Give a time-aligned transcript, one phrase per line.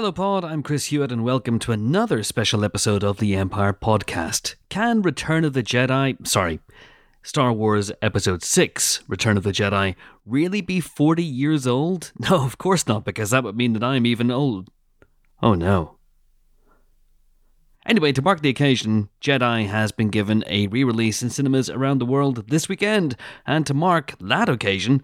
[0.00, 0.46] Hello, Pod.
[0.46, 4.54] I'm Chris Hewitt, and welcome to another special episode of the Empire Podcast.
[4.70, 6.60] Can Return of the Jedi, sorry,
[7.22, 12.12] Star Wars Episode 6, Return of the Jedi, really be 40 years old?
[12.18, 14.70] No, of course not, because that would mean that I'm even old.
[15.42, 15.98] Oh no.
[17.84, 21.98] Anyway, to mark the occasion, Jedi has been given a re release in cinemas around
[21.98, 25.02] the world this weekend, and to mark that occasion,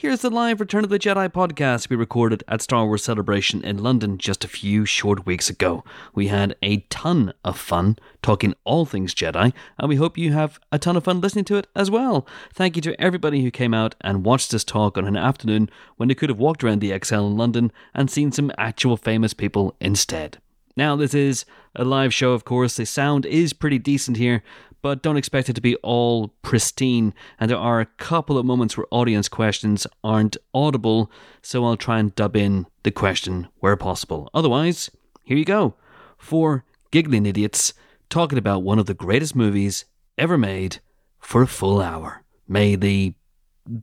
[0.00, 3.82] Here's the live Return of the Jedi podcast we recorded at Star Wars Celebration in
[3.82, 5.82] London just a few short weeks ago.
[6.14, 10.60] We had a ton of fun talking all things Jedi, and we hope you have
[10.70, 12.28] a ton of fun listening to it as well.
[12.54, 16.08] Thank you to everybody who came out and watched this talk on an afternoon when
[16.08, 19.74] they could have walked around the ExCeL in London and seen some actual famous people
[19.80, 20.38] instead.
[20.78, 21.44] Now, this is
[21.74, 22.76] a live show, of course.
[22.76, 24.44] The sound is pretty decent here,
[24.82, 27.14] but don't expect it to be all pristine.
[27.38, 31.10] And there are a couple of moments where audience questions aren't audible,
[31.42, 34.30] so I'll try and dub in the question where possible.
[34.34, 34.90] Otherwise,
[35.24, 35.74] here you go.
[36.16, 37.74] Four giggling idiots
[38.08, 39.84] talking about one of the greatest movies
[40.16, 40.78] ever made
[41.18, 42.22] for a full hour.
[42.46, 43.14] May the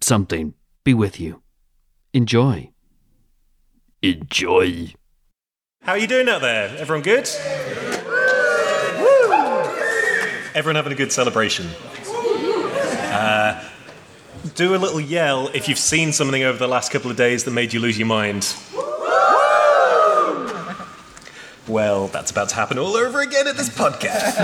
[0.02, 1.42] something be with you.
[2.14, 2.72] Enjoy.
[4.02, 4.94] Enjoy.
[5.82, 6.76] How are you doing out there?
[6.78, 7.28] Everyone good?
[10.56, 11.68] Everyone having a good celebration?
[12.08, 13.62] Uh,
[14.56, 17.52] do a little yell if you've seen something over the last couple of days that
[17.52, 18.56] made you lose your mind.
[21.68, 24.36] Well, that's about to happen all over again at this podcast.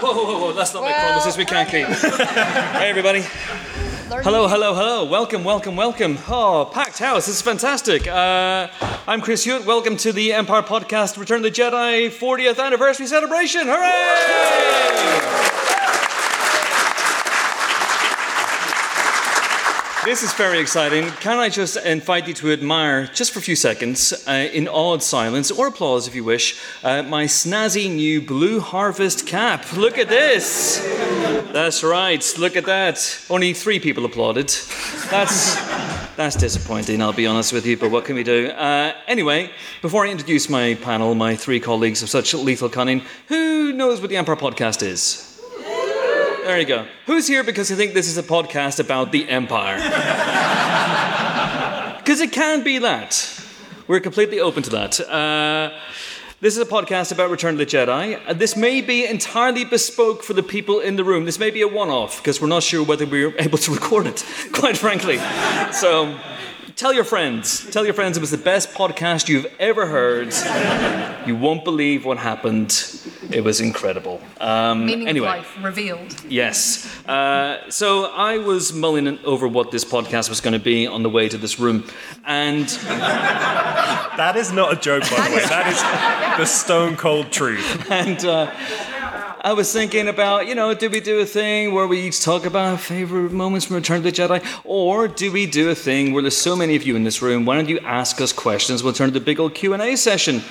[0.00, 1.86] Whoa, whoa, whoa, let's not make promises we can't keep.
[1.88, 3.24] hey, everybody.
[4.20, 5.04] Hello, hello, hello.
[5.06, 6.18] Welcome, welcome, welcome.
[6.28, 7.26] Oh, packed house.
[7.26, 8.06] This is fantastic.
[8.06, 8.68] Uh,
[9.08, 9.64] I'm Chris Hewitt.
[9.64, 13.62] Welcome to the Empire Podcast Return of the Jedi 40th Anniversary Celebration.
[13.64, 15.32] Hooray!
[20.04, 21.06] This is very exciting.
[21.20, 25.02] Can I just invite you to admire, just for a few seconds, uh, in awed
[25.02, 29.72] silence, or applause if you wish, uh, my snazzy new Blue Harvest cap.
[29.72, 31.01] Look at this.
[31.52, 32.34] That's right.
[32.38, 33.24] Look at that.
[33.28, 34.48] Only three people applauded.
[35.10, 35.56] That's.
[36.14, 38.48] That's disappointing, I'll be honest with you, but what can we do?
[38.48, 39.50] Uh, anyway,
[39.80, 44.10] before I introduce my panel, my three colleagues of such lethal cunning, who knows what
[44.10, 45.40] the Empire podcast is?
[46.44, 46.86] There you go.
[47.06, 49.78] Who's here because you think this is a podcast about the Empire?
[52.02, 53.40] Because it can be that.
[53.86, 54.98] We're completely open to that.
[54.98, 55.70] Uh,
[56.42, 58.20] this is a podcast about Return of the Jedi.
[58.26, 61.24] Uh, this may be entirely bespoke for the people in the room.
[61.24, 64.08] This may be a one off because we're not sure whether we're able to record
[64.08, 65.18] it, quite frankly.
[65.72, 66.18] So
[66.76, 67.70] tell your friends.
[67.70, 70.32] Tell your friends it was the best podcast you've ever heard.
[71.26, 72.70] You won't believe what happened.
[73.30, 74.20] It was incredible.
[74.40, 75.28] Um, Meaning anyway.
[75.28, 76.24] of life revealed.
[76.28, 76.86] Yes.
[77.06, 81.10] Uh, so I was mulling over what this podcast was going to be on the
[81.10, 81.84] way to this room,
[82.26, 82.68] and
[84.16, 85.44] That is not a joke, by the way.
[85.46, 87.90] That is the stone cold truth.
[87.90, 88.50] and uh,
[89.44, 92.46] I was thinking about, you know, do we do a thing where we each talk
[92.46, 96.22] about favorite moments from Return of the Jedi, or do we do a thing where
[96.22, 97.44] there's so many of you in this room?
[97.44, 98.84] Why don't you ask us questions?
[98.84, 100.42] We'll turn to the big old Q and A session.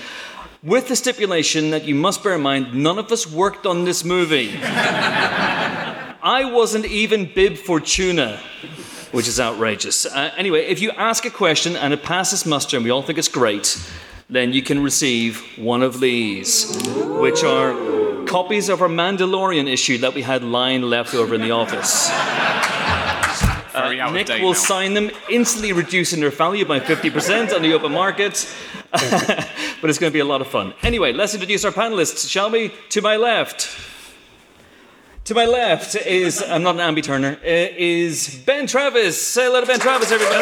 [0.61, 4.03] With the stipulation that you must bear in mind, none of us worked on this
[4.03, 4.59] movie.
[4.61, 8.41] I wasn't even Bib Fortuna,
[9.13, 10.05] which is outrageous.
[10.05, 13.17] Uh, anyway, if you ask a question and it passes muster and we all think
[13.17, 13.81] it's great,
[14.29, 18.00] then you can receive one of these, which are
[18.31, 22.07] copies of our Mandalorian issue that we had lying left over in the office.
[23.73, 24.53] Very out of Nick will now.
[24.53, 28.49] sign them, instantly reducing their value by 50% on the open market.
[28.91, 30.73] but it's going to be a lot of fun.
[30.81, 32.71] Anyway, let's introduce our panelists, shall we?
[32.91, 33.69] To my left.
[35.25, 39.21] To my left is, I'm not an Ambi Turner, uh, is Ben Travis.
[39.21, 40.39] Say hello to Ben Travis, everybody.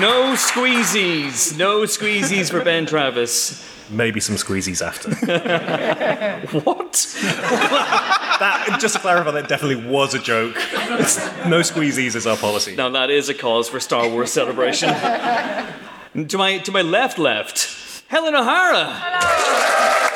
[0.00, 1.56] No squeezies.
[1.56, 3.62] No squeezies for Ben Travis.
[3.90, 5.10] Maybe some squeezies after.
[6.60, 7.16] What?
[8.34, 10.56] That, just to clarify, that definitely was a joke.
[10.56, 12.74] It's, no squeezies is our policy.
[12.74, 14.88] Now that is a cause for Star Wars celebration.
[14.88, 18.86] to my to my left, left, Helen O'Hara.
[18.92, 20.10] Hello.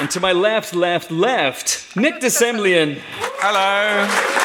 [0.00, 3.00] And to my left, left, left, Nick de Semlyen.
[3.40, 4.42] Hello.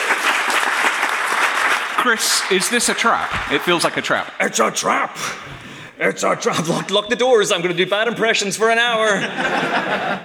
[2.09, 3.51] Chris, is this a trap?
[3.51, 4.33] It feels like a trap.
[4.39, 5.15] It's a trap.
[5.99, 6.67] It's a trap.
[6.67, 7.51] Lock, lock the doors.
[7.51, 9.09] I'm going to do bad impressions for an hour.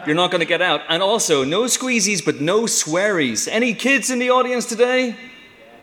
[0.06, 0.80] You're not going to get out.
[0.88, 3.46] And also, no squeezies, but no swearies.
[3.48, 5.14] Any kids in the audience today?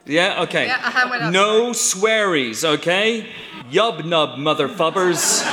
[0.07, 0.65] Yeah, okay.
[0.65, 1.33] Yeah, I went up.
[1.33, 3.27] no swearies, okay?
[3.69, 5.45] Yub nub, motherfubbers.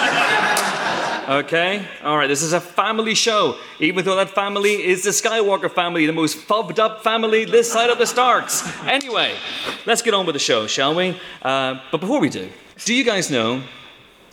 [1.28, 1.84] Okay?
[2.02, 3.58] All right, this is a family show.
[3.80, 7.90] Even though that family is the Skywalker family, the most fubbed up family this side
[7.90, 8.66] of the Starks.
[8.86, 9.34] Anyway,
[9.84, 11.14] let's get on with the show, shall we?
[11.42, 12.48] Uh, but before we do,
[12.86, 13.62] do you guys know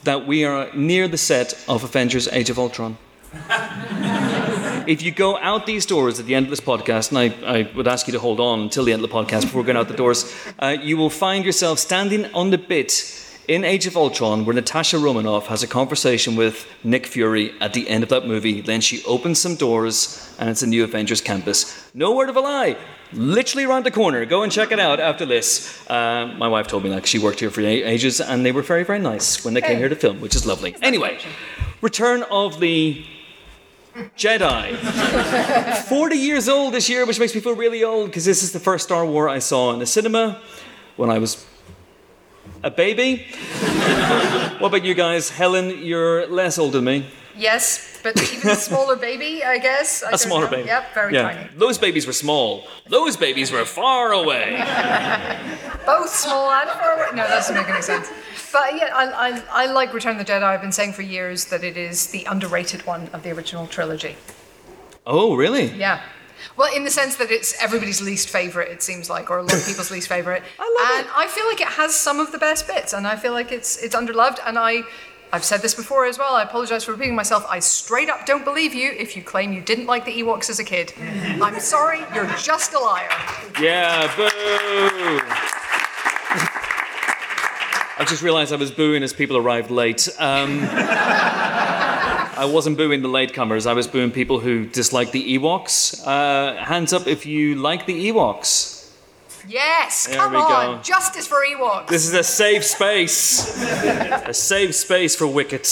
[0.03, 2.98] that we are near the set of Avengers Age of Ultron?
[4.88, 7.71] if you go out these doors at the end of this podcast, and I, I
[7.75, 9.89] would ask you to hold on until the end of the podcast before going out
[9.89, 12.91] the doors, uh, you will find yourself standing on the bit
[13.47, 17.88] in Age of Ultron where Natasha Romanoff has a conversation with Nick Fury at the
[17.89, 18.62] end of that movie.
[18.62, 21.89] Then she opens some doors and it's a new Avengers campus.
[21.94, 22.77] No word of a lie.
[23.13, 24.25] Literally around the corner.
[24.25, 25.88] Go and check it out after this.
[25.89, 28.63] Uh, my wife told me that 'cause she worked here for ages and they were
[28.63, 30.75] very, very nice when they came here to film, which is lovely.
[30.81, 31.18] Anyway,
[31.81, 33.06] Return of the
[34.18, 34.75] Jedi.
[35.88, 38.59] 40 years old this year, which makes me feel really old because this is the
[38.59, 40.41] first Star Wars I saw in the cinema
[40.98, 41.45] when I was
[42.65, 43.27] a baby.
[44.59, 45.29] what about you guys?
[45.29, 47.06] Helen, you're less old than me.
[47.38, 50.01] Yes, but even a smaller baby, I guess.
[50.03, 50.51] I A smaller know.
[50.51, 50.67] baby.
[50.67, 51.21] Yep, very yeah.
[51.21, 51.50] tiny.
[51.57, 52.65] Those babies were small.
[52.88, 54.56] Those babies were far away.
[55.85, 57.07] Both small and far away.
[57.12, 58.09] No, that doesn't make any sense.
[58.51, 60.44] But yeah, I, I, I like Return of the Jedi.
[60.44, 64.15] I've been saying for years that it is the underrated one of the original trilogy.
[65.06, 65.65] Oh, really?
[65.75, 66.01] Yeah.
[66.58, 69.54] Well, in the sense that it's everybody's least favorite, it seems like, or a lot
[69.54, 70.44] of people's least favorite.
[70.60, 73.16] I love and I feel like it has some of the best bits, and I
[73.16, 74.40] feel like it's it's underloved.
[74.46, 74.84] And I,
[75.32, 76.36] I've said this before as well.
[76.36, 77.46] I apologize for repeating myself.
[77.50, 80.60] I straight up don't believe you if you claim you didn't like the Ewoks as
[80.60, 80.94] a kid.
[81.00, 83.10] I'm sorry, you're just a liar.
[83.60, 84.30] Yeah, boo.
[87.98, 90.10] I just realized I was booing as people arrived late.
[90.20, 90.60] Um,
[92.38, 96.06] I wasn't booing the latecomers, I was booing people who dislike the Ewoks.
[96.06, 98.74] Uh, hands up if you like the Ewoks.
[99.48, 100.82] Yes, There come on, go.
[100.82, 101.88] justice for Ewoks.
[101.88, 103.62] This is a safe space.
[103.64, 105.64] a safe space for Wicket.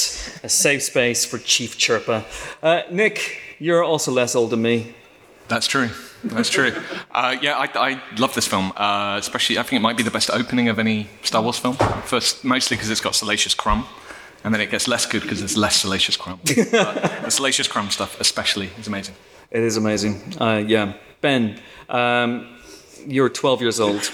[0.44, 2.24] A safe space for Chief Chirpa.
[2.62, 4.94] Uh, Nick, you're also less old than me.
[5.48, 5.90] That's true.
[6.24, 6.72] That's true.
[7.12, 8.72] Uh, yeah, I, I love this film.
[8.78, 11.76] Uh, especially, I think it might be the best opening of any Star Wars film.
[12.06, 13.86] First, mostly because it's got Salacious Crumb,
[14.44, 16.40] and then it gets less good because there's less Salacious Crumb.
[16.44, 19.16] But the Salacious Crumb stuff, especially, is amazing.
[19.52, 20.22] It is amazing.
[20.40, 20.94] Uh, yeah.
[21.22, 21.60] Ben,
[21.90, 22.48] um,
[23.08, 24.06] you're 12 years old.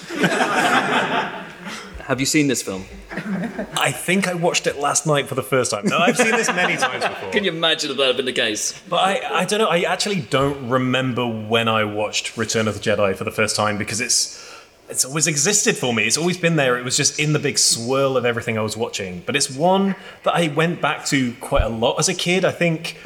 [2.09, 2.85] Have you seen this film?
[3.11, 5.85] I think I watched it last night for the first time.
[5.85, 7.31] No, I've seen this many times before.
[7.31, 8.81] Can you imagine if that had been the case?
[8.89, 9.67] But I, I don't know.
[9.67, 13.77] I actually don't remember when I watched Return of the Jedi for the first time
[13.77, 14.48] because it's
[14.89, 16.03] it's always existed for me.
[16.03, 16.77] It's always been there.
[16.77, 19.23] It was just in the big swirl of everything I was watching.
[19.25, 22.43] But it's one that I went back to quite a lot as a kid.
[22.45, 22.97] I think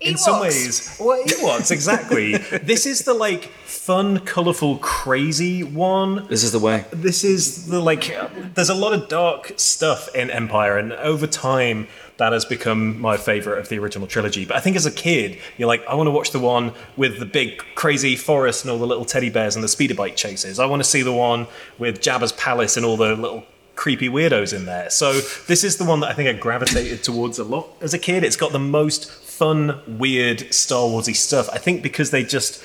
[0.00, 2.36] in some ways, well, Ewoks exactly.
[2.62, 6.84] this is the like fun, colorful, crazy one This is the way.
[6.90, 8.16] this is the like
[8.54, 11.86] there's a lot of dark stuff in empire and over time
[12.20, 14.44] that has become my favorite of the original trilogy.
[14.44, 17.18] But i think as a kid you're like i want to watch the one with
[17.18, 20.58] the big crazy forest and all the little teddy bears and the speeder bike chases.
[20.60, 23.44] I want to see the one with jabba's palace and all the little
[23.74, 24.90] creepy weirdos in there.
[24.90, 25.14] So
[25.46, 28.22] this is the one that i think i gravitated towards a lot as a kid.
[28.22, 31.48] It's got the most fun weird star warsy stuff.
[31.50, 32.62] I think because they just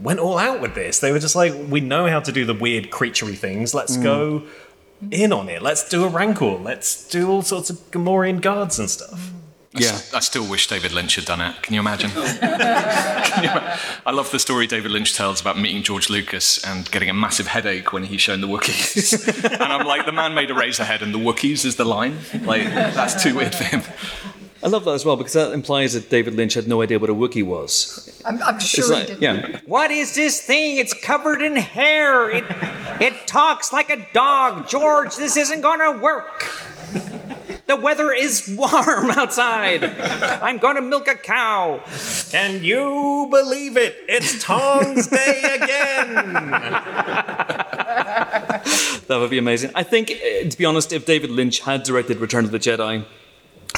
[0.00, 0.98] went all out with this.
[1.00, 3.74] They were just like, we know how to do the weird creaturey things.
[3.74, 4.02] Let's mm.
[4.02, 4.42] go
[5.10, 5.62] in on it.
[5.62, 6.56] Let's do a rancor.
[6.56, 9.30] Let's do all sorts of Gamorrean guards and stuff.
[9.74, 11.62] I s- I still wish David Lynch had done it.
[11.62, 12.10] Can you imagine?
[12.10, 16.90] Can you ima- I love the story David Lynch tells about meeting George Lucas and
[16.90, 19.44] getting a massive headache when he's shown the Wookiees.
[19.52, 22.16] and I'm like, the man made Eraserhead and the Wookiees is the line.
[22.44, 23.82] Like, that's too weird for him.
[24.62, 27.10] I love that as well because that implies that David Lynch had no idea what
[27.10, 28.20] a Wookiee was.
[28.24, 29.22] I'm, I'm sure It's he like- did.
[29.22, 29.60] yeah.
[29.66, 30.78] What is this thing?
[30.78, 32.30] It's covered in hair.
[32.30, 32.44] It
[33.00, 34.66] it talks like a dog.
[34.68, 36.44] George, this isn't gonna work.
[37.66, 39.82] The weather is warm outside.
[39.84, 41.80] I'm gonna milk a cow.
[42.30, 43.96] Can you believe it?
[44.08, 46.50] It's Tong's Day again.
[49.08, 49.70] That would be amazing.
[49.74, 53.04] I think, uh, to be honest, if David Lynch had directed Return of the Jedi,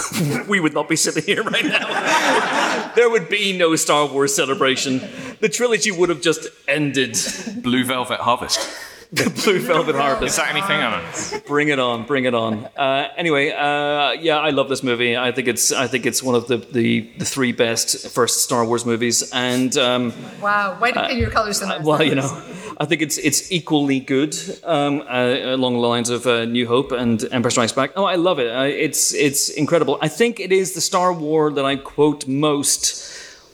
[0.48, 2.92] we would not be sitting here right now.
[2.96, 5.00] there would be no Star Wars celebration.
[5.40, 7.16] The trilogy would have just ended.
[7.62, 8.68] Blue Velvet Harvest.
[9.10, 10.76] The Blue Velvet Is that anything?
[10.76, 11.46] on don't.
[11.46, 12.66] Bring it on, bring it on.
[12.76, 15.16] Uh, anyway, uh, yeah, I love this movie.
[15.16, 18.66] I think it's, I think it's one of the, the, the three best first Star
[18.66, 20.12] Wars movies, and um,
[20.42, 21.82] Wow, way to pin your colours than that.
[21.84, 22.42] well, you know,
[22.78, 26.92] I think it's it's equally good um, uh, along the lines of uh, New Hope
[26.92, 27.92] and Empire Strikes Back.
[27.96, 28.54] Oh, I love it.
[28.54, 29.96] Uh, it's it's incredible.
[30.02, 33.02] I think it is the Star War that I quote most,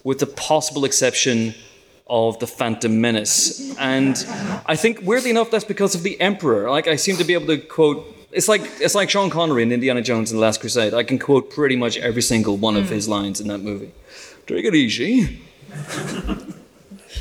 [0.02, 1.54] with the possible exception
[2.06, 3.76] of the Phantom Menace.
[3.78, 4.16] And
[4.66, 6.70] I think weirdly enough, that's because of the Emperor.
[6.70, 9.72] Like I seem to be able to quote It's like it's like Sean Connery in
[9.72, 10.94] Indiana Jones and the Last Crusade.
[10.94, 12.94] I can quote pretty much every single one of hmm.
[12.94, 13.92] his lines in that movie.
[14.46, 15.40] Take it easy.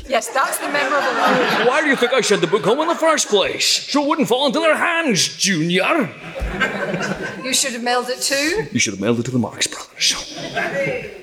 [0.06, 1.66] Yes, that's the memorable one.
[1.66, 3.66] Why do you think I sent the book home in the first place?
[3.90, 6.10] So it wouldn't fall into their hands, Junior.
[7.42, 8.68] You should have mailed it to.
[8.70, 11.20] You should have mailed it to the Marx Brothers.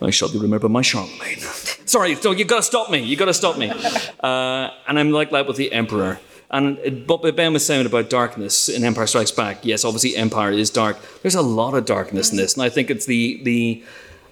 [0.00, 1.38] I shall be remembered by Charlemagne.
[1.86, 2.98] Sorry, so you gotta stop me.
[2.98, 3.72] You gotta stop me.
[4.24, 6.18] Uh, and I'm like that with the Emperor.
[6.50, 10.52] And it, what Ben was saying about darkness in Empire Strikes Back, yes, obviously Empire
[10.52, 10.96] is dark.
[11.20, 13.84] There's a lot of darkness in this, and I think it's the the.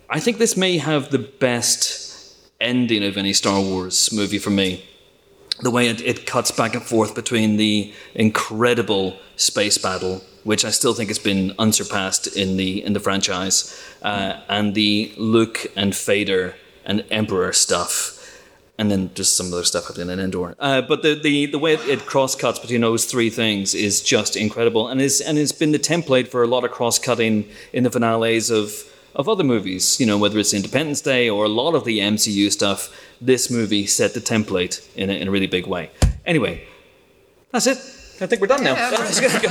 [0.09, 4.83] I think this may have the best ending of any Star Wars movie for me
[5.61, 10.71] the way it, it cuts back and forth between the incredible space battle, which I
[10.71, 15.95] still think has been unsurpassed in the in the franchise, uh, and the Luke and
[15.95, 18.19] Vader and Emperor stuff.
[18.79, 20.57] And then just some other stuff happening in Endor.
[20.59, 24.03] Uh, but the, the, the way it, it cross cuts between those three things is
[24.03, 24.89] just incredible.
[24.89, 27.91] And, is, and it's been the template for a lot of cross cutting in the
[27.91, 28.73] finales of,
[29.15, 32.51] of other movies, you know, whether it's Independence Day or a lot of the MCU
[32.51, 32.91] stuff,
[33.21, 35.91] this movie set the template in a, in a really big way.
[36.25, 36.65] Anyway,
[37.51, 37.79] that's it.
[38.23, 38.75] I think we're done now.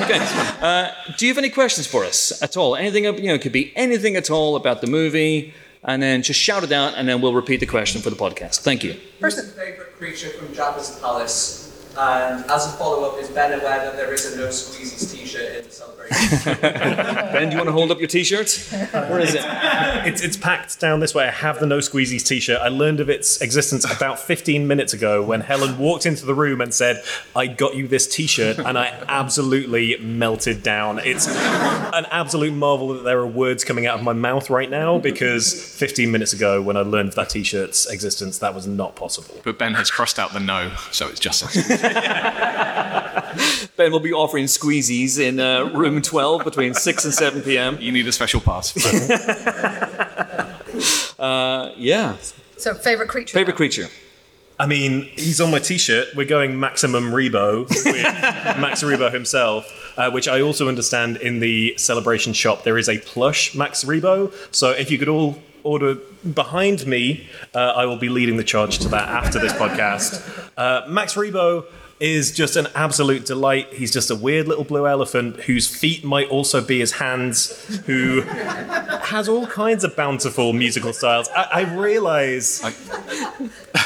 [0.01, 0.19] Okay.
[0.61, 2.75] Uh, do you have any questions for us at all?
[2.75, 5.53] Anything, you know, it could be anything at all about the movie,
[5.83, 8.59] and then just shout it out, and then we'll repeat the question for the podcast.
[8.61, 8.95] Thank you.
[9.19, 11.60] Who's favourite creature from Jabba's palace?
[11.97, 15.63] And as a follow-up, is Ben aware that there is a no squeezies T-shirt in
[15.65, 16.61] the celebration?
[16.61, 18.49] Ben, do you want to hold up your T-shirt?
[18.91, 19.43] Where is it?
[20.05, 21.27] It's, it's packed down this way.
[21.27, 22.59] I have the No Squeezies t shirt.
[22.61, 26.61] I learned of its existence about 15 minutes ago when Helen walked into the room
[26.61, 27.03] and said,
[27.35, 30.99] I got you this t shirt, and I absolutely melted down.
[30.99, 34.97] It's an absolute marvel that there are words coming out of my mouth right now
[34.97, 38.95] because 15 minutes ago, when I learned of that t shirt's existence, that was not
[38.95, 39.35] possible.
[39.43, 41.80] But Ben has crossed out the no, so it's just us.
[43.77, 47.77] Ben will be offering squeezies in uh, room 12 between 6 and 7 p.m.
[47.79, 48.73] You need a special pass.
[51.21, 52.15] Uh, yeah.
[52.57, 53.37] So, favorite creature.
[53.37, 53.89] Favorite creature?
[54.59, 56.15] I mean, he's on my T-shirt.
[56.15, 57.85] We're going maximum Rebo with
[58.59, 62.97] Max Rebo himself, uh, which I also understand in the celebration shop there is a
[62.99, 64.33] plush Max Rebo.
[64.53, 65.95] So if you could all order
[66.33, 70.21] behind me, uh, I will be leading the charge to that after this podcast.
[70.57, 71.65] Uh, Max Rebo
[72.01, 73.71] is just an absolute delight.
[73.73, 78.21] He's just a weird little blue elephant whose feet might also be his hands, who
[78.21, 81.29] has all kinds of bountiful musical styles.
[81.29, 82.61] I, I realize.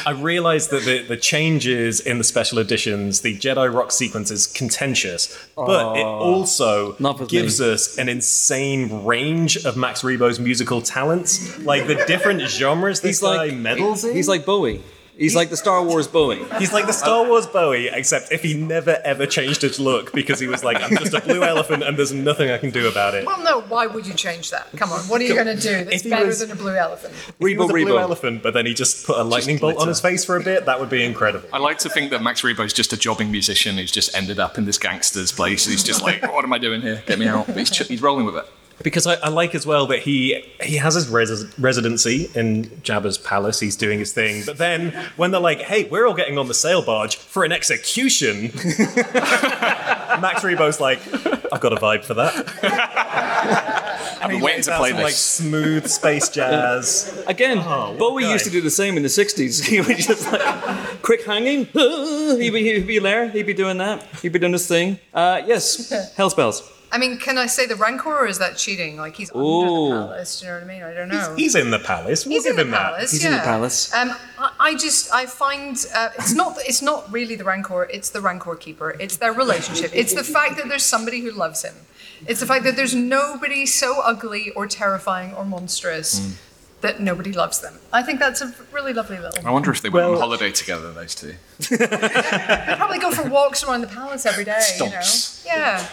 [0.08, 4.48] I realize that the, the changes in the special editions, the Jedi Rock sequence is
[4.48, 6.94] contentious, but it also
[7.26, 11.60] gives us an insane range of Max Rebo's musical talents.
[11.60, 14.14] Like the different genres this He's guy like in.
[14.16, 14.82] He's like Bowie.
[15.18, 16.44] He's like the Star Wars Bowie.
[16.60, 20.12] He's like the Star uh, Wars Bowie, except if he never ever changed his look
[20.12, 22.88] because he was like, I'm just a blue elephant and there's nothing I can do
[22.90, 23.26] about it.
[23.26, 24.68] Well, no, why would you change that?
[24.76, 26.76] Come on, what are you going to do that's If better was- than a blue
[26.76, 27.14] elephant?
[27.40, 28.02] He was Rebo a blue Rebo.
[28.02, 30.66] elephant, but then he just put a lightning bolt on his face for a bit.
[30.66, 31.48] That would be incredible.
[31.54, 34.58] I like to think that Max Rebo's just a jobbing musician who's just ended up
[34.58, 35.66] in this gangster's place.
[35.66, 37.02] He's just like, what am I doing here?
[37.06, 37.48] Get me out.
[37.48, 38.46] But he's, ch- he's rolling with it.
[38.84, 43.18] Because I, I like as well that he he has his res- residency in Jabba's
[43.18, 43.60] palace.
[43.60, 46.54] He's doing his thing, but then when they're like, "Hey, we're all getting on the
[46.54, 48.52] sail barge for an execution,"
[50.22, 51.00] Max Rebo's like,
[51.54, 52.36] "I've got a vibe for that."
[54.22, 57.24] I've been waiting to play some, like smooth space jazz.
[57.28, 58.34] Again, what Bowie guy.
[58.34, 59.64] used to do the same in the 60s.
[59.64, 61.66] He would just like, quick hanging.
[61.66, 63.30] He'd be, he'd be there.
[63.30, 64.04] He'd be doing that.
[64.22, 64.98] He'd be doing his thing.
[65.14, 66.72] Uh, yes, Hell Spells.
[66.92, 68.98] I mean, can I say the Rancor or is that cheating?
[68.98, 69.62] Like he's Ooh.
[69.92, 70.40] under the palace.
[70.40, 70.84] Do you know what I mean?
[70.84, 71.36] I don't know.
[71.36, 72.26] He's in the palace.
[72.26, 72.82] We'll He's give in the him that.
[72.94, 73.12] palace.
[73.12, 73.32] He's yeah.
[73.32, 73.94] in the palace.
[73.94, 77.84] Um, I, I just I find uh, it's not it's not really the Rancor.
[77.92, 78.96] It's the Rancor keeper.
[79.00, 79.92] It's their relationship.
[79.94, 81.76] It's the fact that there's somebody who loves him.
[82.28, 86.32] It's the fact that there's nobody so ugly or terrifying or monstrous Hmm.
[86.82, 87.80] That nobody loves them.
[87.92, 89.48] I think that's a really lovely little.
[89.48, 91.36] I wonder if they went on holiday together, those two.
[91.70, 94.60] They probably go for walks around the palace every day.
[94.62, 95.46] Stomps.
[95.46, 95.58] You know?
[95.58, 95.88] Yeah.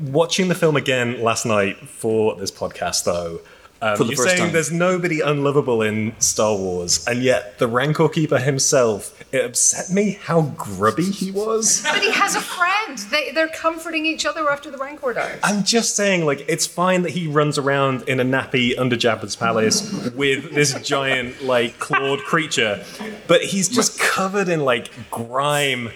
[0.00, 3.40] Watching the film again last night for this podcast, though.
[3.80, 4.52] Um, For the you're first saying time.
[4.52, 10.18] there's nobody unlovable in Star Wars, and yet the Rancor Keeper himself, it upset me
[10.20, 11.82] how grubby he was.
[11.84, 12.98] But he has a friend.
[13.10, 15.38] They they're comforting each other after the Rancor dies.
[15.44, 19.36] I'm just saying, like, it's fine that he runs around in a nappy under Jabba's
[19.36, 22.84] palace with this giant, like, clawed creature,
[23.28, 25.90] but he's just covered in, like, grime,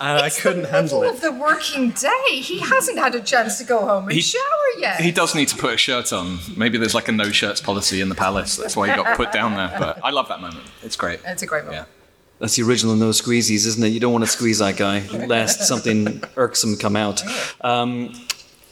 [0.00, 1.16] and I It's couldn't the handle middle it.
[1.16, 2.40] of the working day.
[2.40, 4.42] He hasn't had a chance to go home and He- shower
[4.78, 5.00] yet.
[5.00, 6.38] He does need to put a shirt on.
[6.56, 8.56] Maybe there's like a no shirts policy in the palace.
[8.56, 9.74] That's why he got put down there.
[9.78, 10.64] But I love that moment.
[10.82, 11.20] It's great.
[11.24, 11.86] It's a great moment.
[11.88, 11.92] Yeah.
[12.38, 13.88] That's the original no squeezies, isn't it?
[13.88, 17.22] You don't want to squeeze that guy lest something irksome come out.
[17.62, 18.12] Um,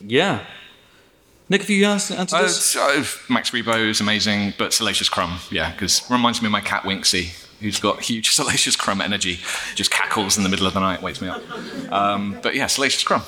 [0.00, 0.40] yeah.
[1.48, 2.76] Nick, have you asked, answered Uh, this?
[2.76, 6.82] uh, Max Rebo is amazing, but Salacious Crumb, yeah, because reminds me of my cat
[6.84, 7.30] Winksy,
[7.60, 9.38] who's got huge Salacious Crumb energy,
[9.74, 11.42] just cackles in the middle of the night, wakes me up.
[11.92, 13.22] Um, but yeah, Salacious Crumb,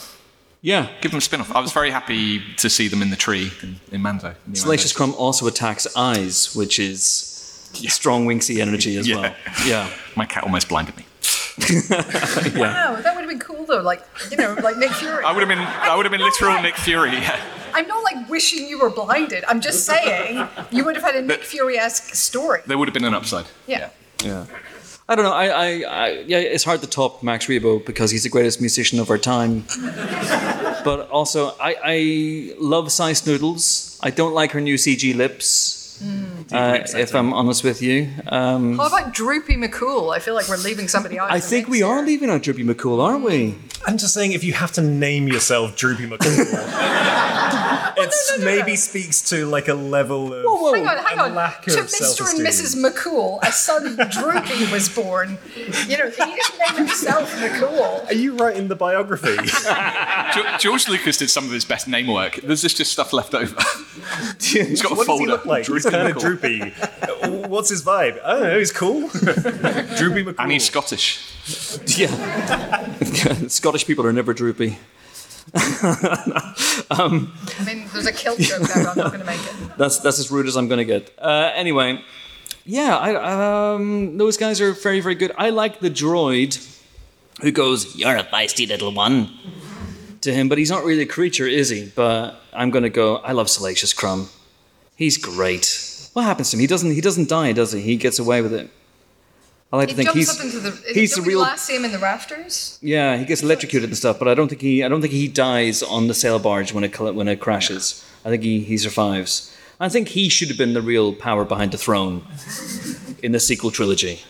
[0.63, 0.89] Yeah.
[1.01, 1.51] give them a spin off.
[1.55, 4.35] I was very happy to see them in the tree in, in Mando.
[4.47, 5.15] in Salacious Mando.
[5.15, 7.33] Crumb also attacks eyes, which is
[7.89, 9.17] strong winksy energy as Yeah.
[9.21, 9.35] well.
[9.67, 9.91] Yeah.
[10.17, 11.05] My cat almost blinded me.
[12.57, 13.81] Wow, that would have been cool though.
[13.81, 15.25] Like you know, like Nick Fury.
[15.25, 17.13] I would have been, I would have been literal Nick Fury.
[17.13, 17.41] Yeah.
[17.75, 19.45] I'm not like wishing you were blinded.
[19.49, 22.61] I'm just saying you would have had a Nick Fury-esque story.
[22.67, 23.47] There would have been an upside.
[23.67, 23.79] Yeah.
[23.79, 23.89] Yeah.
[25.09, 25.33] I don't know.
[25.33, 28.99] I, I, I, yeah, it's hard to top Max Rebo because he's the greatest musician
[28.99, 29.65] of our time.
[30.85, 34.01] but also, I, I love Sy Snootles.
[34.03, 35.85] I don't like her new CG lips.
[36.53, 40.15] Uh, if I'm honest with you, um, How about Droopy McCool?
[40.15, 41.33] I feel like we're leaving somebody out.
[41.33, 42.07] I think we are here.
[42.07, 43.55] leaving out Droopy McCool, aren't we?
[43.87, 46.37] I'm just saying, if you have to name yourself Droopy McCool,
[48.03, 48.77] it no, no, maybe no.
[48.77, 50.75] speaks to like a level of.
[50.75, 51.35] Hang on, hang a on.
[51.35, 51.81] lack to of Mr.
[51.81, 52.47] and self-esteem.
[52.47, 52.77] Mrs.
[52.85, 55.39] McCool, a son Droopy was born.
[55.87, 58.07] You know, he didn't name himself McCool.
[58.09, 59.37] Are you writing the biography?
[60.59, 62.37] George Lucas did some of his best name work.
[62.37, 63.57] There's just, just stuff left over.
[64.41, 65.21] He's got a what does folder.
[65.25, 65.67] he look like?
[65.67, 66.21] He's Droopy kind of McCool.
[66.21, 66.75] droopy.
[67.23, 68.23] Uh, what's his vibe?
[68.25, 68.59] I don't know.
[68.59, 69.09] He's cool.
[69.09, 70.35] droopy McCool.
[70.39, 71.21] And he's Scottish.
[71.97, 72.09] Yeah.
[73.49, 74.79] Scottish people are never droopy.
[76.91, 77.09] I
[77.65, 79.79] mean, there's a kilt joke there, but I'm not going to make it.
[79.79, 81.13] That's that's as rude as I'm going to get.
[81.19, 82.03] Uh, anyway,
[82.65, 85.33] yeah, I, um, those guys are very very good.
[85.39, 86.59] I like the droid
[87.43, 89.31] who goes, "You're a feisty little one,"
[90.23, 91.91] to him, but he's not really a creature, is he?
[91.95, 93.17] But I'm going to go.
[93.19, 94.29] I love Salacious Crumb.
[94.97, 96.11] He's great.
[96.13, 96.61] What happens to him?
[96.61, 96.91] He doesn't.
[96.91, 97.81] He doesn't die, does he?
[97.81, 98.71] He gets away with it.
[99.73, 100.71] I like He to think jumps he's up into the.
[100.95, 101.41] he's don't the we real.
[101.41, 102.79] last see him in the rafters?
[102.81, 105.29] Yeah, he gets electrocuted and stuff, but I don't think he I don't think he
[105.29, 108.05] dies on the sail barge when it when it crashes.
[108.25, 109.53] I think he, he survives.
[109.79, 112.25] I think he should have been the real power behind the throne
[113.23, 114.21] in the sequel trilogy.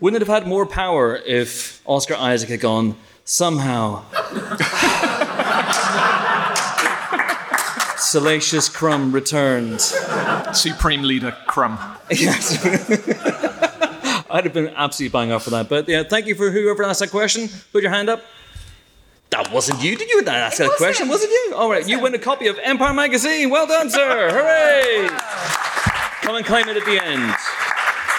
[0.00, 4.04] Wouldn't it have had more power if Oscar Isaac had gone somehow?
[7.98, 9.80] Salacious Crumb returned.
[10.54, 11.78] Supreme Leader Crumb.
[12.10, 12.62] Yes.
[14.32, 15.68] I'd have been absolutely bang off for that.
[15.68, 17.48] But yeah, thank you for whoever asked that question.
[17.72, 18.22] Put your hand up.
[19.30, 19.96] That wasn't you.
[19.96, 21.08] Did you ask that was question?
[21.08, 21.54] Was it you?
[21.54, 23.48] All right, you win a copy of Empire Magazine.
[23.50, 24.30] Well done, sir.
[24.30, 25.08] Hooray!
[26.22, 27.34] Come and claim it at the end.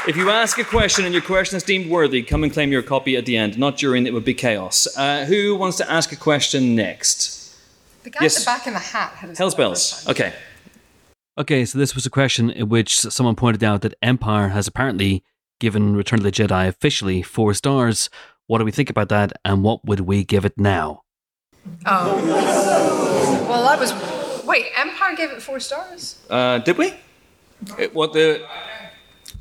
[0.08, 2.82] If you ask a question and your question is deemed worthy, come and claim your
[2.82, 3.58] copy at the end.
[3.58, 4.88] Not during, it would be chaos.
[4.98, 7.56] Uh, who wants to ask a question next?
[8.04, 8.36] The guy Yes.
[8.36, 10.06] at the back in the hat had Hell's bells.
[10.10, 10.34] Okay.
[11.38, 15.24] Okay, so this was a question in which someone pointed out that Empire has apparently
[15.64, 18.10] given Return of the Jedi officially four stars.
[18.48, 21.04] What do we think about that, and what would we give it now?
[21.86, 23.94] Oh, well, that was.
[24.46, 26.20] Wait, Empire gave it four stars?
[26.30, 26.94] Uh, did we?
[27.80, 28.46] It, what the?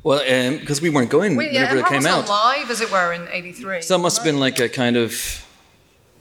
[0.03, 0.19] Well,
[0.59, 2.29] because we weren't going Wait, yeah, whenever it Empire came was out.
[2.29, 3.81] live, as it were, in '83.
[3.81, 5.45] So it must have been like a kind of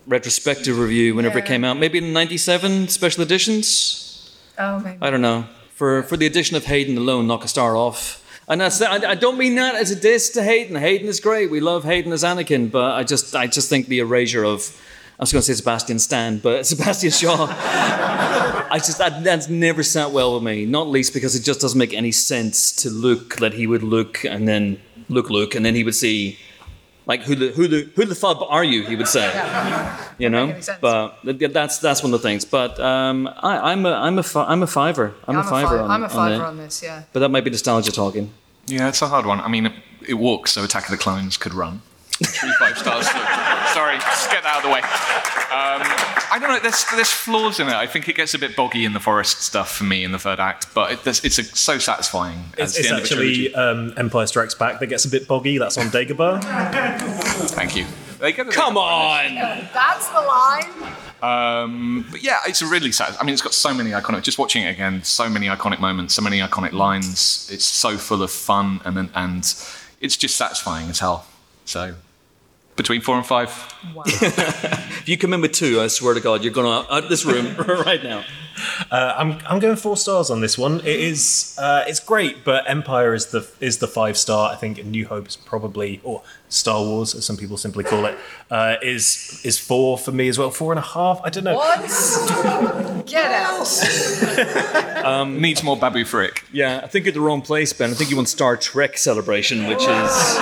[0.08, 1.78] retrospective review whenever it came out.
[1.78, 4.36] Maybe in '97 special editions.
[4.58, 4.98] Oh, maybe.
[5.00, 5.46] I don't know.
[5.74, 8.18] For for the addition of Hayden alone, knock a star off.
[8.48, 10.76] And I, don't mean that as a diss to Hayden.
[10.76, 11.50] Hayden is great.
[11.50, 14.78] We love Hayden as Anakin, but I just I just think the erasure of
[15.18, 17.46] I was going to say Sebastian Stan, but Sebastian Shaw.
[17.48, 20.66] I just that that's never sat well with me.
[20.66, 24.24] Not least because it just doesn't make any sense to look that he would look
[24.24, 26.38] and then look look and then he would see
[27.06, 28.84] like who the who the who the fub are you?
[28.84, 29.26] He would say
[30.18, 30.46] you know.
[30.46, 30.78] make any sense.
[30.80, 32.44] But that's that's one of the things.
[32.44, 35.14] But um, I, I'm a I'm a fi- I'm a fiver.
[35.26, 35.78] I'm, I'm a fiver.
[35.78, 36.46] fi- on, I'm a on fiver it.
[36.46, 37.02] on this, yeah.
[37.12, 38.30] But that might be nostalgia talking.
[38.66, 39.40] Yeah, it's a hard one.
[39.40, 39.72] I mean, it,
[40.08, 41.82] it walks, so Attack of the Clones could run.
[42.22, 43.08] Three five stars.
[43.72, 44.80] Sorry, just get that out of the way.
[44.80, 45.82] Um,
[46.32, 46.58] I don't know.
[46.60, 47.74] There's there's flaws in it.
[47.74, 50.18] I think it gets a bit boggy in the forest stuff for me in the
[50.18, 52.38] third act, but it, there's- it's a, so satisfying.
[52.58, 53.46] It's, it's end of a trilogy.
[53.48, 55.58] actually um, Empire Strikes Back that gets a bit boggy.
[55.58, 56.42] That's on Dagobah.
[57.50, 57.86] Thank you.
[58.18, 59.34] They get Come on.
[59.34, 60.92] That's the line.
[61.22, 63.16] Um, but yeah, it's a really sad.
[63.20, 64.22] I mean, it's got so many iconic.
[64.22, 67.48] Just watching it again, so many iconic moments, so many iconic lines.
[67.52, 69.40] It's so full of fun and and
[70.00, 71.26] it's just satisfying as hell.
[71.64, 71.94] So
[72.76, 73.50] between four and five,
[75.02, 77.24] If you come in with two, I swear to God, you're going out of this
[77.24, 78.24] room right now.
[78.90, 80.80] Uh, I'm I'm going four stars on this one.
[80.80, 84.52] It is uh, it's great, but Empire is the is the five star.
[84.52, 88.16] I think New Hope is probably or Star Wars, as some people simply call it,
[88.50, 90.50] uh, is is four for me as well.
[90.50, 91.20] Four and a half.
[91.24, 91.56] I don't know.
[91.56, 93.06] What?
[93.06, 93.68] Get out.
[95.28, 96.44] needs more Babu Frick.
[96.52, 97.90] Yeah, I think you're at the wrong place, Ben.
[97.90, 100.38] I think you want Star Trek celebration, which is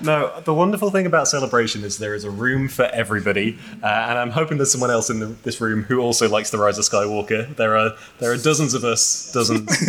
[0.00, 4.18] No, the wonderful thing about Celebration is there is a room for everybody, uh, and
[4.18, 6.84] I'm hoping there's someone else in the, this room who also likes the Rise of
[6.84, 7.54] Skywalker.
[7.56, 9.68] There are there are dozens of us, dozens.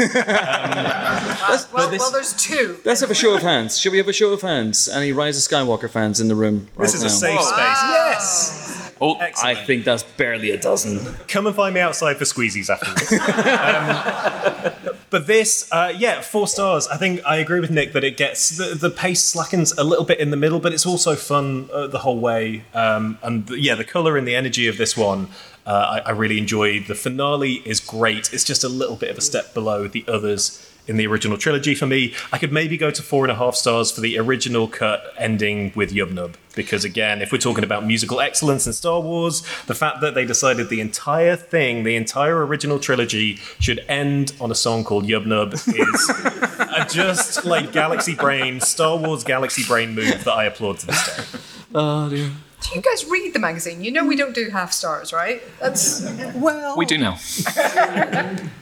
[1.72, 2.80] Well, well, there's two.
[2.86, 3.78] Let's have a show of hands.
[3.80, 4.88] Should we have a show of hands?
[4.88, 6.67] Any Rise of Skywalker fans in the room?
[6.76, 7.08] Right This is now?
[7.08, 7.58] a safe space.
[7.84, 8.88] Yes.
[9.02, 11.16] Oh, I think that's barely a dozen.
[11.28, 13.14] Come and find me outside for squeezies afterwards.
[14.94, 16.88] um, but this, uh, yeah, four stars.
[16.88, 20.06] I think I agree with Nick that it gets the, the pace slackens a little
[20.06, 22.64] bit in the middle, but it's also fun uh, the whole way.
[22.74, 25.30] Um, and the, yeah, the color and the energy of this one,
[25.66, 26.88] uh, I, I really enjoyed.
[26.88, 28.34] The finale is great.
[28.34, 31.75] It's just a little bit of a step below the others in the original trilogy
[31.75, 32.13] for me.
[32.34, 35.71] I could maybe go to four and a half stars for the original cut ending
[35.75, 36.36] with Yub Nub.
[36.56, 40.25] Because again, if we're talking about musical excellence in Star Wars, the fact that they
[40.25, 45.28] decided the entire thing, the entire original trilogy, should end on a song called Yub
[45.28, 50.80] Nub is a just like Galaxy Brain, Star Wars Galaxy Brain move that I applaud
[50.80, 51.39] to this day.
[51.75, 52.32] Oh dear.
[52.62, 53.84] Do you guys read the magazine?
[53.84, 55.41] You know we don't do half stars, right?
[55.60, 56.02] That's
[56.36, 57.17] Well, we do now.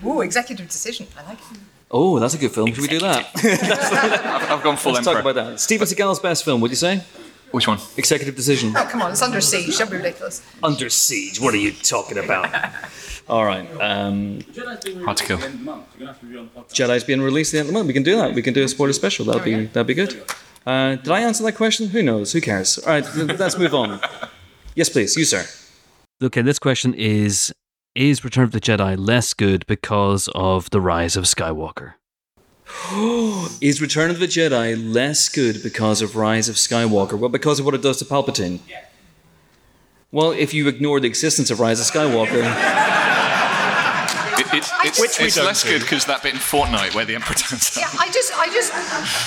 [0.05, 1.07] ooh, executive decision.
[1.17, 1.57] I like it.
[1.89, 2.71] Oh, that's a good film.
[2.73, 3.30] Should we do that?
[3.36, 5.21] I've, I've gone full Let's emperor.
[5.23, 5.60] talk about that.
[5.60, 6.60] Steven Seagal's best film.
[6.62, 7.02] Would you say?
[7.52, 7.80] Which one?
[7.95, 8.73] Executive Decision.
[8.76, 9.78] Oh, come on, it's under siege.
[9.78, 10.41] Don't be ridiculous.
[10.62, 11.39] Under Siege.
[11.39, 12.54] What are you talking about?
[13.30, 13.65] All right.
[13.82, 14.41] Um,
[15.06, 15.38] Hard to kill.
[15.38, 17.88] Jedi's being released at the end of the month.
[17.88, 18.34] We can do that.
[18.34, 19.26] We can do a spoiler special.
[19.26, 20.21] That'd be that'd be good.
[20.65, 21.88] Uh, did I answer that question?
[21.89, 22.34] Who knows?
[22.34, 22.78] Who cares?
[22.80, 23.06] All right.
[23.15, 24.00] Let's move on.
[24.76, 25.15] Yes, please.
[25.17, 25.43] You, sir.
[26.21, 27.52] Okay, this question is
[27.97, 31.95] Is Return of the Jedi less good because of the rise of Skywalker?
[33.60, 37.17] Is Return of the Jedi less good because of Rise of Skywalker?
[37.17, 38.60] Well, because of what it does to Palpatine.
[40.12, 42.43] Well, if you ignore the existence of Rise of Skywalker,
[44.39, 45.69] It, it, it's Which it's less do.
[45.69, 47.81] good because that bit in Fortnite where the Emperor turns up.
[47.81, 48.71] Yeah, I just, I just,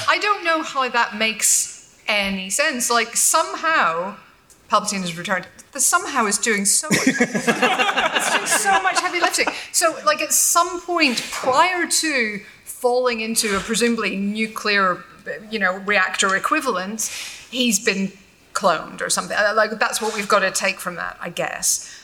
[0.09, 2.89] I don't know how that makes any sense.
[2.89, 4.15] Like somehow,
[4.71, 5.49] Palpatine has returned.
[5.73, 7.01] The somehow is doing so much.
[7.09, 9.49] it's doing so much heavy lifting.
[9.73, 15.05] So, like at some point prior to falling into a presumably nuclear,
[15.51, 17.03] you know, reactor equivalent,
[17.51, 18.13] he's been
[18.53, 19.37] cloned or something.
[19.37, 21.97] Uh, Like that's what we've got to take from that, I guess.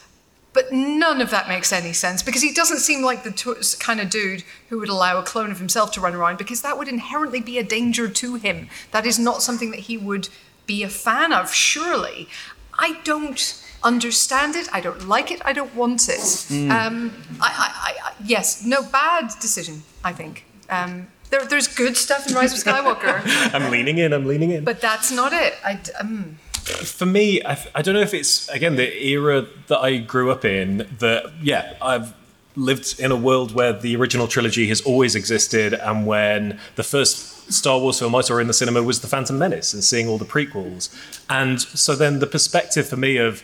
[0.52, 4.00] But none of that makes any sense because he doesn't seem like the t- kind
[4.00, 6.88] of dude who would allow a clone of himself to run around because that would
[6.88, 8.68] inherently be a danger to him.
[8.90, 10.30] That is not something that he would
[10.66, 12.28] be a fan of, surely.
[12.78, 14.68] I don't understand it.
[14.72, 15.40] I don't like it.
[15.44, 16.50] I don't want it.
[16.70, 20.44] Um, I, I, I, yes, no, bad decision, I think.
[20.68, 23.20] Um, there, there's good stuff in Rise of Skywalker,
[23.54, 24.64] I'm leaning in, I'm leaning in.
[24.64, 25.54] but that's not it.
[25.64, 29.98] I, um, for me, I, I don't know if it's again the era that I
[29.98, 30.78] grew up in.
[30.98, 32.12] That yeah, I've
[32.56, 37.35] lived in a world where the original trilogy has always existed, and when the first
[37.48, 40.18] Star Wars film I saw in the cinema was The Phantom Menace, and seeing all
[40.18, 40.88] the prequels,
[41.28, 43.42] and so then the perspective for me of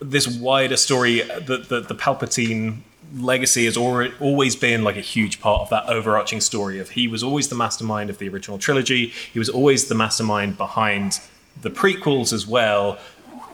[0.00, 2.82] this wider story that the, the Palpatine
[3.14, 7.22] legacy has always been like a huge part of that overarching story of he was
[7.22, 9.08] always the mastermind of the original trilogy.
[9.32, 11.20] He was always the mastermind behind
[11.60, 12.98] the prequels as well.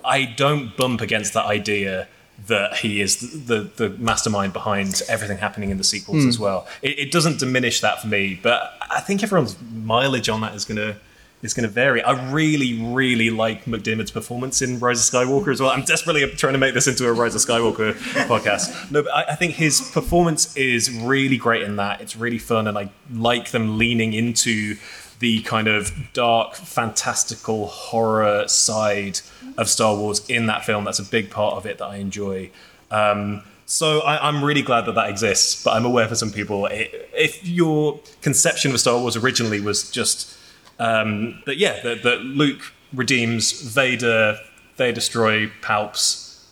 [0.04, 2.08] I don't bump against that idea
[2.46, 6.42] that he is the, the, the mastermind behind everything happening in the sequels as hmm.
[6.42, 10.54] well it, it doesn't diminish that for me but i think everyone's mileage on that
[10.54, 10.96] is going to
[11.42, 12.02] is going to vary.
[12.02, 15.70] I really, really like McDiarmid's performance in Rise of Skywalker as well.
[15.70, 17.94] I'm desperately trying to make this into a Rise of Skywalker
[18.28, 18.90] podcast.
[18.90, 22.00] No, but I, I think his performance is really great in that.
[22.00, 24.76] It's really fun, and I like them leaning into
[25.22, 29.20] the kind of dark, fantastical horror side
[29.56, 30.82] of Star Wars in that film.
[30.82, 32.50] That's a big part of it that I enjoy.
[32.90, 36.66] Um, so I, I'm really glad that that exists, but I'm aware for some people,
[36.66, 40.36] i if your conception of Star Wars originally was just
[40.80, 44.40] um, that yeah, that, that Luke redeems Vader,
[44.76, 46.44] they destroy Palps,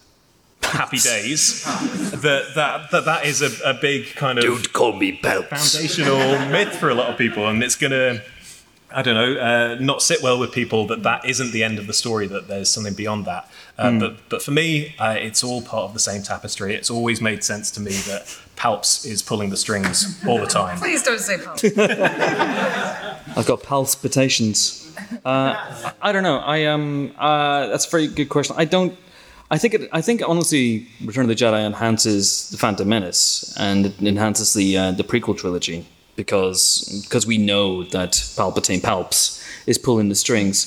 [0.62, 1.64] happy days.
[1.64, 6.88] that that that that is a, a big kind of call me foundational myth for
[6.88, 8.22] a lot of people, and it's gonna.
[8.92, 11.87] I don't know, uh, not sit well with people that that isn't the end of
[11.87, 12.26] the story.
[12.26, 13.50] That there's something beyond that.
[13.79, 16.74] Uh, But but for me, uh, it's all part of the same tapestry.
[16.74, 18.26] It's always made sense to me that
[18.57, 20.79] Palps is pulling the strings all the time.
[20.87, 21.62] please don't say Palps.
[23.37, 24.92] I've got palpitations.
[25.24, 26.38] Uh, I, I don't know.
[26.38, 27.12] I um.
[27.18, 28.57] Uh, that's a very good question.
[28.59, 28.96] I don't.
[29.53, 29.88] I think it.
[29.92, 34.76] I think honestly, Return of the Jedi enhances the Phantom Menace and it enhances the
[34.76, 35.87] uh, the prequel trilogy
[36.22, 39.20] because because we know that Palpatine Palps
[39.66, 40.59] is pulling the strings.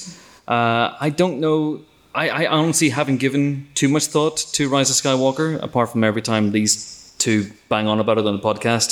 [0.47, 1.81] Uh, I don't know.
[2.15, 6.21] I, I honestly haven't given too much thought to Rise of Skywalker, apart from every
[6.21, 8.91] time these two bang on about it on the podcast.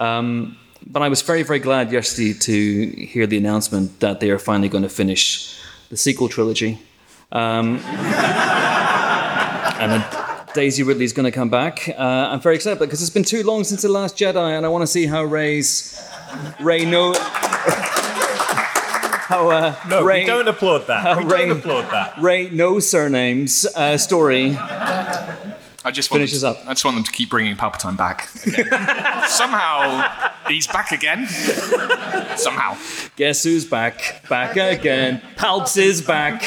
[0.00, 2.56] Um, but I was very, very glad yesterday to
[3.12, 5.58] hear the announcement that they are finally going to finish
[5.90, 6.78] the sequel trilogy.
[7.32, 7.78] Um,
[9.80, 10.02] and
[10.54, 11.88] Daisy Ridley's going to come back.
[11.88, 14.68] Uh, I'm very excited because it's been too long since the Last Jedi, and I
[14.68, 16.00] want to see how Rey's
[16.60, 17.12] Rey know
[19.28, 21.00] how uh, No, Rey we don't applaud that.
[21.02, 22.18] How we Ray- don't applaud that.
[22.20, 24.56] Rey no surnames uh, story.
[25.84, 26.66] I just want Finishes them, up.
[26.66, 28.28] I just want them to keep bringing Palpatine back.
[29.28, 31.26] Somehow he's back again.
[32.36, 32.76] Somehow.
[33.16, 34.28] Guess who's back?
[34.28, 35.22] Back again.
[35.36, 36.42] Palps is back.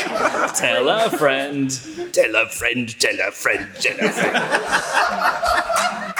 [0.56, 1.70] Tell a friend.
[2.12, 3.00] Tell a friend.
[3.00, 3.70] Tell a friend.
[3.80, 4.36] Tell a friend.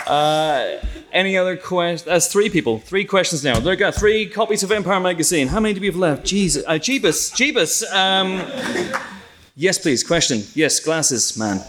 [0.08, 0.78] uh,
[1.12, 2.04] any other questions?
[2.04, 2.80] That's three people.
[2.80, 3.60] Three questions now.
[3.60, 5.50] There got three copies of Empire magazine.
[5.50, 6.26] How many do we have left?
[6.26, 6.64] Jesus.
[6.66, 7.34] Uh, Jeebus.
[7.34, 7.84] Jeebus.
[7.94, 8.42] Um,
[9.56, 10.04] yes, please.
[10.04, 10.44] Question.
[10.54, 11.62] Yes, glasses, man.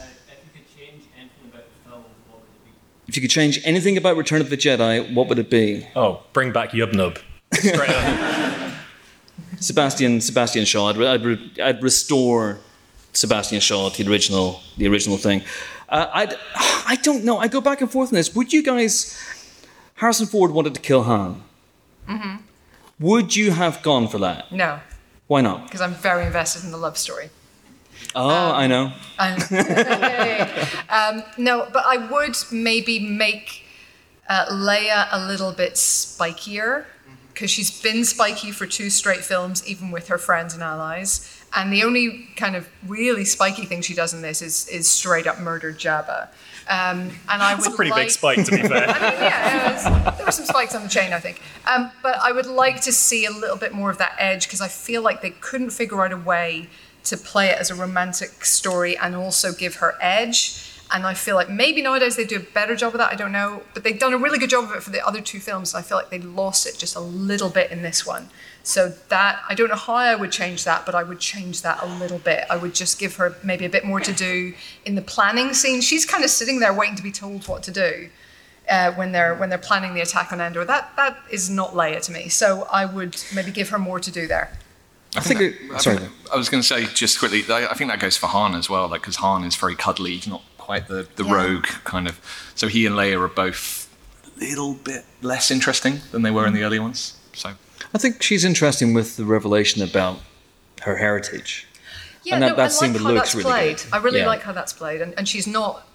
[3.13, 5.87] If you could change anything about Return of the Jedi, what would it be?
[5.95, 7.19] Oh, bring back Yub Nub.
[7.53, 8.73] Straight up.
[9.61, 10.89] Sebastian Sebastian Shaw.
[10.89, 12.61] I'd, I'd, re- I'd restore
[13.13, 15.43] Sebastian Shaw to the original the original thing.
[15.91, 17.37] Uh, I'd I don't know.
[17.37, 18.35] I go back and forth on this.
[18.35, 19.15] Would you guys?
[19.97, 21.43] Harrison Ford wanted to kill Han.
[22.09, 22.37] Mm-hmm.
[23.01, 24.51] Would you have gone for that?
[24.51, 24.81] No,
[25.27, 25.65] Why not?
[25.67, 27.29] because I'm very invested in the love story.
[28.15, 28.93] Oh, I know.
[29.19, 29.43] And,
[30.89, 33.65] um, no, but I would maybe make
[34.29, 36.85] uh, Leia a little bit spikier
[37.33, 41.39] because she's been spiky for two straight films, even with her friends and allies.
[41.55, 45.27] And the only kind of really spiky thing she does in this is is straight
[45.27, 46.29] up murder Jabba.
[46.69, 48.89] Um, and I That's a pretty like, big spike, to be fair.
[48.89, 51.41] I mean, yeah, was- there were some spikes on the chain, I think.
[51.67, 54.61] Um, but I would like to see a little bit more of that edge because
[54.61, 56.69] I feel like they couldn't figure out a way
[57.05, 60.69] to play it as a romantic story and also give her edge.
[60.95, 63.11] And I feel like maybe nowadays they do a better job of that.
[63.11, 65.23] I don't know, but they've done a really good job of it for the other
[65.23, 65.75] two films.
[65.75, 68.29] I feel like they lost it just a little bit in this one.
[68.63, 71.83] So that I don't know how I would change that, but I would change that
[71.83, 72.45] a little bit.
[72.51, 75.81] I would just give her maybe a bit more to do in the planning scene.
[75.81, 78.11] She's kind of sitting there waiting to be told what to do
[78.71, 80.65] uh, when they're when they're planning the attack on Endor.
[80.65, 82.29] That that is not Leia to me.
[82.29, 84.57] So I would maybe give her more to do there.
[85.17, 85.41] I think.
[85.41, 85.97] I, it- sorry.
[85.99, 87.45] think- I was going to say just quickly.
[87.51, 90.13] I, I think that goes for Han as well, like because Han is very cuddly.
[90.15, 91.35] He's not quite the the Yeah.
[91.35, 92.21] rogue kind of.
[92.55, 93.89] So he and Leia are both
[94.37, 96.65] a little bit less interesting than they were in the mm.
[96.67, 97.17] early ones.
[97.35, 97.51] So
[97.95, 100.21] I think she's interesting with the revelation about
[100.83, 101.67] her heritage.
[102.25, 103.77] Yeah, And that- no, that I scene like with how Luke's that's really played.
[103.79, 103.87] good.
[103.93, 104.27] I really Yeah.
[104.27, 105.87] like how that's played, and, and she's not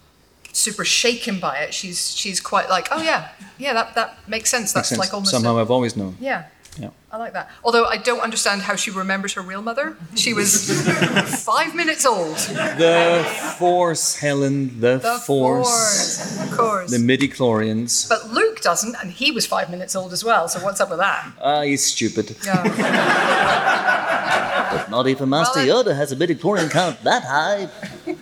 [0.52, 1.74] super shaken by it.
[1.74, 4.72] She's she's quite like, oh yeah, yeah, that that makes sense.
[4.72, 4.98] That's Makes sense.
[5.00, 6.16] like almost Somehow a- I've always known.
[6.20, 6.44] yeah.
[6.78, 6.90] Yeah.
[7.10, 7.50] I like that.
[7.64, 9.96] Although I don't understand how she remembers her real mother.
[10.14, 10.70] She was
[11.44, 12.36] five minutes old.
[12.36, 13.24] The
[13.58, 14.78] Force, Helen.
[14.80, 16.38] The, The Force.
[16.42, 16.90] Of course.
[16.90, 18.08] The midi chlorians.
[18.08, 20.48] but Luke doesn't, and he was five minutes old as well.
[20.48, 21.32] So what's up with that?
[21.40, 22.36] Ah, he's stupid.
[22.44, 22.62] Yeah.
[24.72, 27.68] but Not even Master Well, Yoda has a midi chlorian count that high.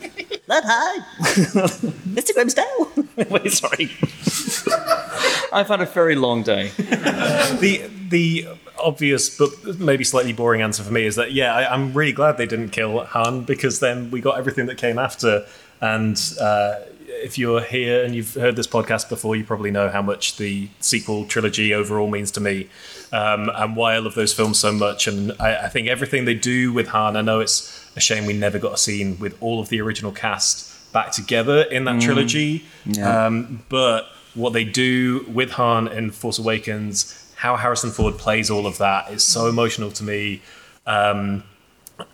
[0.46, 1.00] that high.
[2.08, 2.32] Mr.
[2.34, 3.30] Grimsdale.
[3.30, 3.90] Wait, sorry.
[5.56, 6.68] I've had a very long day.
[6.76, 8.46] the the
[8.78, 12.36] obvious but maybe slightly boring answer for me is that yeah, I, I'm really glad
[12.36, 15.46] they didn't kill Han because then we got everything that came after.
[15.80, 16.74] And uh,
[17.08, 20.68] if you're here and you've heard this podcast before, you probably know how much the
[20.80, 22.68] sequel trilogy overall means to me,
[23.12, 25.06] um, and why I love those films so much.
[25.06, 28.34] And I, I think everything they do with Han, I know it's a shame we
[28.34, 32.64] never got a scene with all of the original cast back together in that trilogy.
[33.02, 34.06] Um, but
[34.36, 39.10] what they do with Han in Force Awakens, how Harrison Ford plays all of that
[39.10, 40.42] is so emotional to me.
[40.86, 41.42] Um,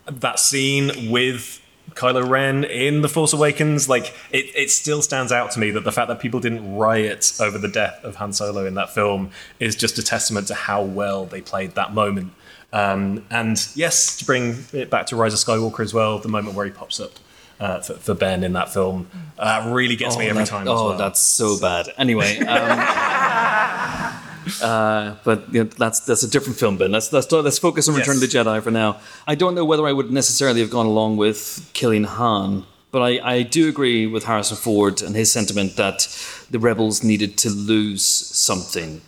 [0.07, 5.51] that scene with Kylo Ren in The Force Awakens, like it, it still stands out
[5.53, 8.65] to me that the fact that people didn't riot over the death of Han Solo
[8.65, 9.31] in that film
[9.61, 12.33] is just a testament to how well they played that moment.
[12.73, 16.57] Um, and yes, to bring it back to Rise of Skywalker as well, the moment
[16.57, 17.13] where he pops up
[17.63, 20.69] uh, for, for Ben in that film uh, really gets me every that- time.
[20.69, 20.99] Oh, well.
[20.99, 21.89] that's so bad.
[21.97, 22.47] Anyway, um,
[24.63, 26.91] uh, but you know, that's that's a different film, Ben.
[26.91, 28.99] Let's let's let's focus on Return of the Jedi for now.
[29.27, 33.35] I don't know whether I would necessarily have gone along with killing Han, but I,
[33.37, 36.09] I do agree with Harrison Ford and his sentiment that
[36.51, 39.01] the rebels needed to lose something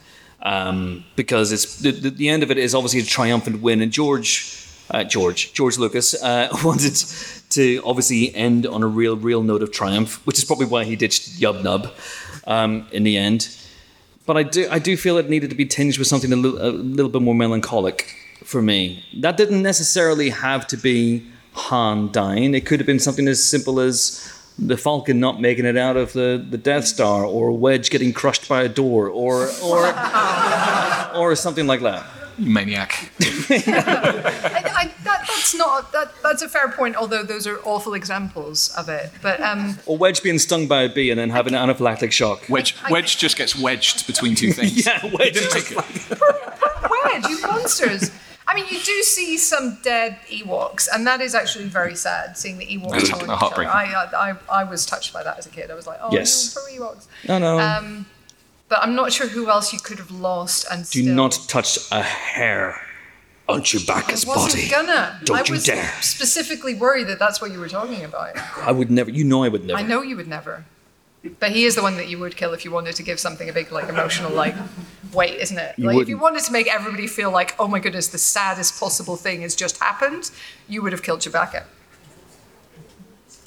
[0.43, 3.93] um, because it's the, the, the end of it is obviously a triumphant win, and
[3.93, 4.61] George.
[4.91, 6.95] Uh, George George Lucas uh, wanted
[7.55, 10.97] to obviously end on a real real note of triumph, which is probably why he
[10.97, 11.93] ditched Yub Nub
[12.47, 13.57] um, in the end.
[14.27, 16.61] But I do I do feel it needed to be tinged with something a little,
[16.61, 19.05] a little bit more melancholic for me.
[19.19, 22.55] That didn't necessarily have to be Han dying.
[22.55, 26.13] It could have been something as simple as the Falcon not making it out of
[26.13, 29.87] the, the Death Star, or Wedge getting crushed by a door, or or
[31.17, 32.05] or something like that.
[32.39, 33.11] maniac.
[33.21, 35.14] I, I, that,
[35.45, 36.97] that's that's not that, that's a fair point.
[36.97, 40.89] Although those are awful examples of it, but um, Or Wedge being stung by a
[40.89, 42.43] bee and then having an anaphylactic shock.
[42.49, 44.75] Wedge, Wedge just gets wedged between two things.
[44.87, 46.21] Yeah, Wedge Didn't take it.
[47.05, 48.11] Wedge, you monsters.
[48.47, 52.37] I mean, you do see some dead Ewoks, and that is actually very sad.
[52.37, 53.65] Seeing the Ewoks That's killing each other.
[53.67, 55.71] I, I, I, I was touched by that as a kid.
[55.71, 56.55] I was like, oh Yes.
[56.55, 57.07] no, poor Ewoks.
[57.29, 57.59] No, no.
[57.59, 58.07] Um,
[58.69, 61.15] but I'm not sure who else you could have lost and Do still.
[61.15, 62.81] not touch a hair
[63.49, 64.69] on Chewbacca's I wasn't body.
[64.69, 65.21] gonna.
[65.25, 65.93] Don't I you was dare.
[66.01, 68.37] specifically worried that that's what you were talking about.
[68.59, 69.11] I would never.
[69.11, 69.79] You know I would never.
[69.79, 70.65] I know you would never.
[71.41, 73.49] But he is the one that you would kill if you wanted to give something
[73.49, 74.55] a big, like, emotional, like,
[75.15, 75.75] weight, isn't it?
[75.79, 78.79] You like, if you wanted to make everybody feel like, oh my goodness, the saddest
[78.79, 80.31] possible thing has just happened,
[80.69, 81.65] you would have killed Chewbacca.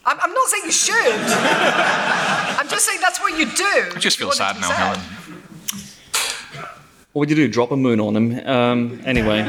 [0.08, 0.96] I'm, I'm not saying you should.
[0.98, 3.92] I'm just saying that's what you do.
[3.96, 5.00] I just you feel sad it to now, Helen.
[7.18, 7.48] What would you do?
[7.52, 8.48] Drop a moon on him?
[8.48, 9.42] Um, anyway.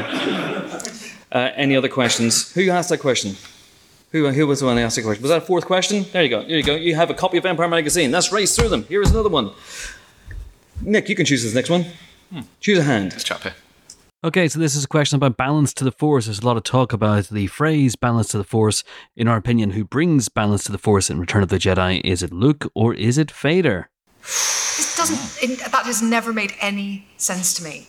[1.31, 2.51] Uh, any other questions?
[2.53, 3.35] Who asked that question?
[4.11, 5.21] Who, who was the one who asked the question?
[5.21, 6.07] Was that a fourth question?
[6.11, 6.41] There you go.
[6.41, 6.73] There you go.
[6.73, 8.09] You have a copy of Empire Magazine.
[8.09, 8.85] Let's race through them.
[8.85, 9.51] Here is another one.
[10.81, 11.85] Nick, you can choose this next one.
[12.59, 13.11] Choose a hand.
[13.11, 13.53] This chap here.
[14.23, 16.25] Okay, so this is a question about balance to the force.
[16.25, 18.83] There's a lot of talk about the phrase balance to the force.
[19.15, 22.01] In our opinion, who brings balance to the force in Return of the Jedi?
[22.03, 23.91] Is it Luke or is it Vader?
[24.79, 25.43] It doesn't.
[25.43, 27.87] It, that has never made any sense to me.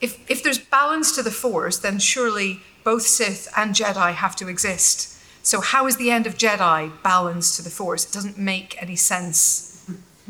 [0.00, 4.48] If if there's balance to the Force, then surely both Sith and Jedi have to
[4.48, 5.16] exist.
[5.42, 8.04] So how is the end of Jedi balance to the Force?
[8.06, 9.84] It doesn't make any sense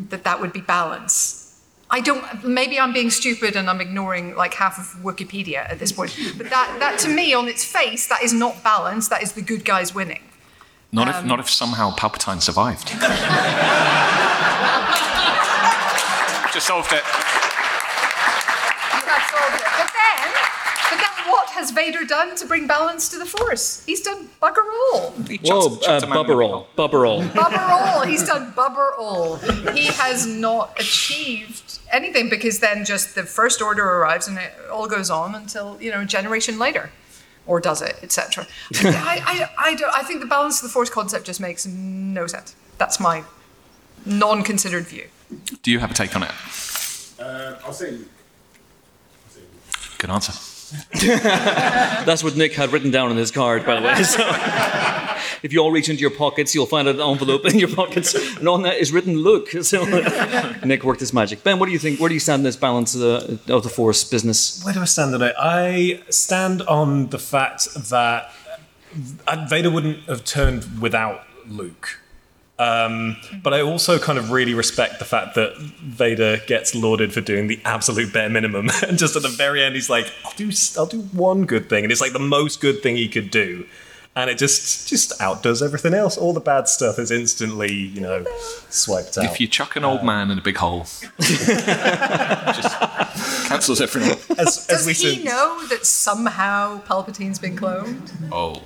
[0.09, 1.37] that that would be balance.
[1.92, 2.44] I don't.
[2.44, 6.16] Maybe I'm being stupid and I'm ignoring like half of Wikipedia at this point.
[6.38, 9.09] But that that to me, on its face, that is not balance.
[9.09, 10.23] That is the good guys winning.
[10.92, 12.90] Not Um, if not if somehow Palpatine survived.
[16.53, 17.03] Just solved it.
[19.07, 19.71] That's all good.
[19.79, 20.29] But then,
[20.91, 23.85] but then, what has Vader done to bring balance to the Force?
[23.87, 25.11] He's done bugger all.
[25.13, 26.67] Whoa, uh, bubberol.
[26.77, 27.33] Bubberol.
[27.35, 28.03] Bubber all.
[28.03, 29.37] He's done bubber all.
[29.37, 34.89] He has not achieved anything because then just the First Order arrives and it all
[34.89, 36.91] goes on until you know a generation later,
[37.47, 38.47] or does it, etc.
[38.75, 40.01] I, I, I.
[40.01, 42.57] I think the balance of the Force concept just makes no sense.
[42.77, 43.23] That's my
[44.05, 45.07] non-considered view.
[45.62, 46.31] Do you have a take on it?
[47.19, 47.99] Uh, I'll say
[49.99, 50.33] Good answer.
[50.93, 54.03] That's what Nick had written down on his card, by the way.
[54.03, 54.23] So,
[55.43, 58.49] if you all reach into your pockets, you'll find an envelope in your pockets, and
[58.49, 59.49] on that is written Luke.
[59.62, 59.85] So
[60.64, 61.45] Nick worked his magic.
[61.45, 62.01] Ben, what do you think?
[62.01, 64.64] Where do you stand in this balance of the, of the Force business?
[64.64, 65.35] Where do I stand on it?
[65.38, 68.33] I stand on the fact that
[69.49, 72.01] Vader wouldn't have turned without Luke.
[72.61, 77.23] Um, but I also kind of really respect the fact that Vader gets lauded for
[77.23, 80.51] doing the absolute bare minimum, and just at the very end, he's like, "I'll do,
[80.77, 83.66] I'll do one good thing," and it's like the most good thing he could do,
[84.14, 86.18] and it just, just outdoes everything else.
[86.18, 88.27] All the bad stuff is instantly, you know,
[88.68, 89.25] swiped out.
[89.25, 90.81] If you chuck an old man in a big hole,
[91.18, 92.79] just
[93.49, 94.18] cancels everything.
[94.38, 98.12] as, Does he know that somehow Palpatine's been cloned?
[98.31, 98.61] Oh.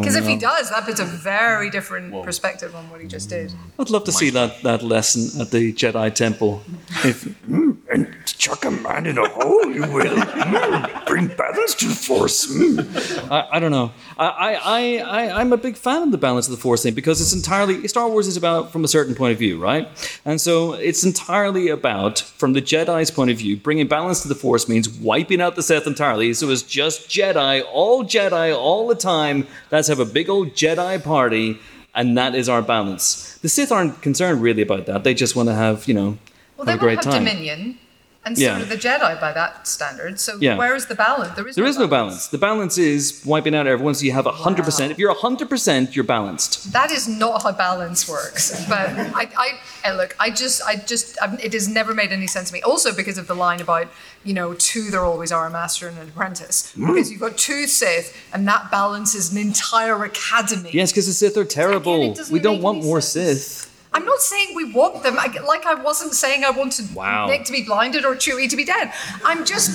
[0.00, 3.52] Because if he does, that puts a very different perspective on what he just did.
[3.78, 6.62] I'd love to see that, that lesson at the Jedi Temple.
[7.04, 10.06] If, Mm, and chuck a man in a hole, you will.
[10.16, 12.46] Mm, bring balance to the force.
[12.46, 13.30] Mm.
[13.30, 13.92] I, I don't know.
[14.18, 16.94] I, I, I, I- I'm a big fan of the balance of the Force thing
[16.94, 19.88] because it's entirely Star Wars is about from a certain point of view, right?
[20.24, 23.56] And so it's entirely about from the Jedi's point of view.
[23.56, 26.32] Bringing balance to the Force means wiping out the Sith entirely.
[26.34, 29.46] So it's just Jedi, all Jedi, all the time.
[29.84, 31.58] Let's have a big old Jedi party,
[31.94, 33.36] and that is our balance.
[33.42, 35.04] The Sith aren't concerned really about that.
[35.04, 36.16] They just want to have you know
[36.56, 37.22] Well, have a great time.
[37.22, 37.76] Dominion,
[38.24, 38.58] and so Yeah.
[38.58, 40.18] do the Jedi by that standard.
[40.18, 40.56] So Yeah.
[40.56, 41.34] where is the balance?
[41.36, 41.54] There is.
[41.56, 42.28] There no is no balance.
[42.28, 43.94] The balance is wiping out everyone.
[43.94, 44.92] So you have hundred percent.
[44.92, 46.72] If you're hundred percent, you're balanced.
[46.72, 48.64] That is not how balance works.
[48.68, 49.48] But I, I,
[49.84, 52.62] I look, I just, I just, i it has never made any sense to me.
[52.62, 53.88] Also because of the line about,
[54.24, 56.72] you know, two there always are a master and an apprentice.
[56.76, 56.86] Mm.
[56.88, 60.70] Because you've got two Sith, and that balances an entire academy.
[60.72, 62.14] Yes, because the Sith are terrible.
[62.14, 63.44] doesn't We don't want more sense.
[63.44, 63.73] Sith.
[63.94, 65.16] I'm not saying we want them.
[65.18, 67.28] I, like I wasn't saying I wanted Wow.
[67.28, 68.92] Nick to be blinded or Chewie to be dead.
[69.24, 69.70] I'm just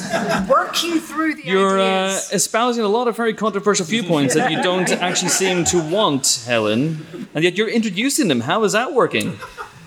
[0.49, 4.89] working through the You're uh, espousing a lot of very controversial viewpoints that you don't
[4.91, 8.41] actually seem to want, Helen, and yet you're introducing them.
[8.41, 9.37] How is that working?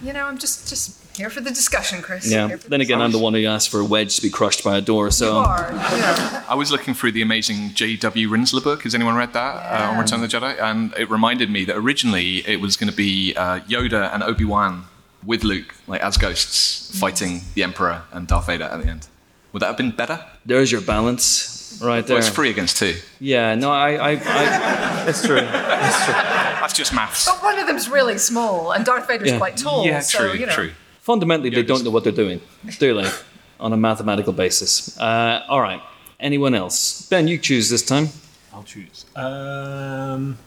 [0.03, 2.29] you know, I'm just, just here for the discussion, Chris.
[2.31, 2.49] Yeah.
[2.49, 4.65] Here for Then again, I'm the one who asked for a wedge to be crushed
[4.65, 5.07] by a door.
[5.07, 5.71] You So are.
[5.73, 6.45] Yeah.
[6.49, 8.29] I was looking through the amazing J.W.
[8.29, 8.83] Rinzler book.
[8.83, 10.61] Has anyone read that uh, on Return of the Jedi?
[10.61, 14.45] And it reminded me that originally it was going to be uh, Yoda and Obi
[14.45, 14.87] Wan
[15.25, 19.07] with Luke, like as ghosts, fighting the Emperor and Darth Vader at the end.
[19.53, 20.25] Would that have been better?
[20.45, 22.17] There's your balance right there.
[22.17, 22.97] Well, it's three against two.
[23.21, 25.37] Yeah, no, I, I, I it's true.
[25.39, 26.15] It's true.
[26.15, 27.27] That's just maths.
[27.27, 29.39] But one of them's really small, and Darth Vader's Yeah.
[29.39, 29.85] quite tall.
[29.85, 30.53] yeah, so, true, you know.
[30.53, 30.73] true.
[31.03, 32.41] Fundamentally, they don't know what they're doing,
[32.79, 33.11] do they?
[33.59, 34.97] On a mathematical basis.
[35.01, 35.83] Uh, all right.
[36.21, 37.09] Anyone else?
[37.09, 38.07] Ben, you choose this time.
[38.55, 39.05] I'll choose.
[39.17, 40.39] Um,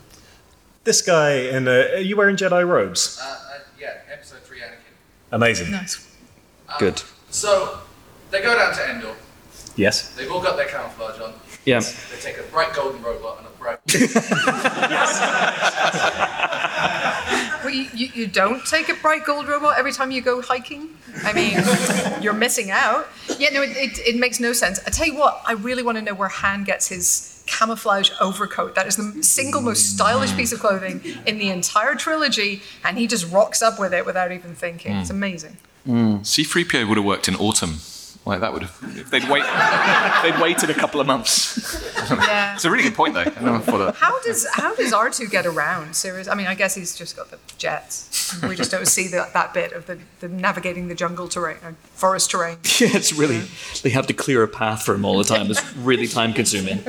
[0.86, 1.68] this guy in.
[1.68, 3.20] Uh, are you wearing Jedi robes?
[3.22, 4.93] Uh, uh, yeah, episode three, Anakin.
[5.34, 5.72] Amazing.
[5.72, 6.10] Nice.
[6.80, 7.03] Good.
[7.32, 7.80] So
[8.32, 9.16] they go down to Endor.
[9.76, 10.16] Yes.
[10.16, 11.34] They've all got their camouflage on.
[11.66, 11.82] Yeah.
[11.82, 13.80] They take a bright golden robot and a bright.
[16.55, 16.55] Well,
[17.76, 20.89] you, you, you don't take a bright gold robot every time you go hiking?
[21.23, 23.07] I mean, you're missing out.
[23.38, 24.80] Yeah, no, it, it, it makes no sense.
[24.86, 28.76] I tell you what, I really want to know where Han gets his camouflage overcoat.
[28.76, 33.07] That is the single most stylish piece of clothing in the entire trilogy, and he
[33.07, 34.95] just rocks up with it without even thinking.
[34.97, 35.17] It's hmm.
[35.17, 35.57] amazing.
[35.88, 37.76] C3PO would have worked in autumn.
[38.26, 38.97] Like that would have.
[38.97, 39.43] if They'd wait.
[40.23, 41.61] they'd waited a couple of months.
[42.09, 42.55] Yeah.
[42.55, 43.19] It's a really good point, though.
[43.21, 43.95] I never thought of that.
[43.95, 45.95] How does how does R two get around?
[45.95, 46.28] Serious?
[46.28, 48.41] I mean, I guess he's just got the jets.
[48.41, 51.76] We just don't see that that bit of the, the navigating the jungle terrain, or
[51.93, 52.57] forest terrain.
[52.80, 53.41] Yeah, it's really,
[53.84, 55.49] they have to clear a path for him all the time.
[55.51, 56.80] It's really time consuming.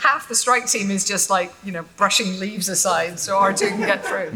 [0.00, 3.68] Half the strike team is just like you know brushing leaves aside so R two
[3.68, 4.32] can get through.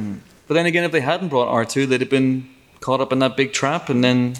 [0.46, 2.48] But then again, if they hadn't brought R2, they'd have been
[2.80, 4.34] caught up in that big trap and then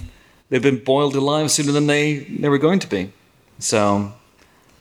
[0.49, 3.11] they'd been boiled alive sooner than they, they were going to be.
[3.59, 4.13] So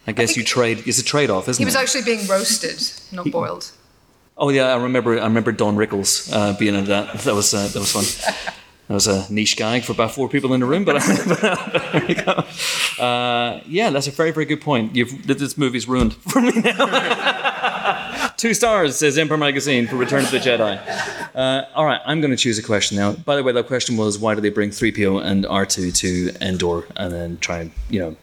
[0.07, 1.65] I guess you trade, it's a trade off, isn't it?
[1.65, 3.73] He was actually being roasted, not boiled.
[4.41, 5.19] Oh yeah, I remember.
[5.19, 7.19] I remember Don Rickles uh, being in that.
[7.21, 8.55] That was uh, that was fun.
[8.87, 12.15] That was a niche gag for about four people in the room, but there you
[12.15, 12.45] go.
[13.05, 14.95] Uh, yeah, that's a very very good point.
[14.95, 18.29] You've this movie's ruined for me now.
[18.37, 20.79] Two stars says Empire Magazine for Return of the Jedi.
[21.39, 23.13] Uh, all right, I'm going to choose a question now.
[23.13, 26.89] By the way, that question was why do they bring 3PO and R2 to Endor
[26.97, 28.17] and then try and you know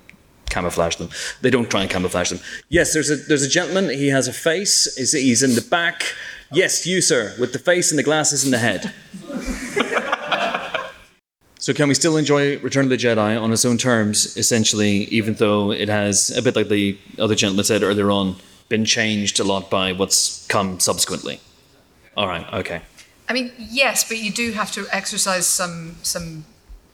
[0.49, 1.09] camouflage them.
[1.39, 2.41] They don't try and camouflage them.
[2.67, 3.89] Yes, there's a there's a gentleman.
[3.89, 4.93] He has a face.
[4.97, 6.13] He's, he's in the back.
[6.51, 8.93] Yes, you sir, with the face and the glasses and the head.
[11.57, 15.35] so can we still enjoy Return of the Jedi on its own terms, essentially, even
[15.35, 18.35] though it has a bit like the other gentleman said earlier on,
[18.67, 21.39] been changed a lot by what's come subsequently.
[22.17, 22.45] All right.
[22.53, 22.81] Okay.
[23.27, 26.45] I mean, yes, but you do have to exercise some some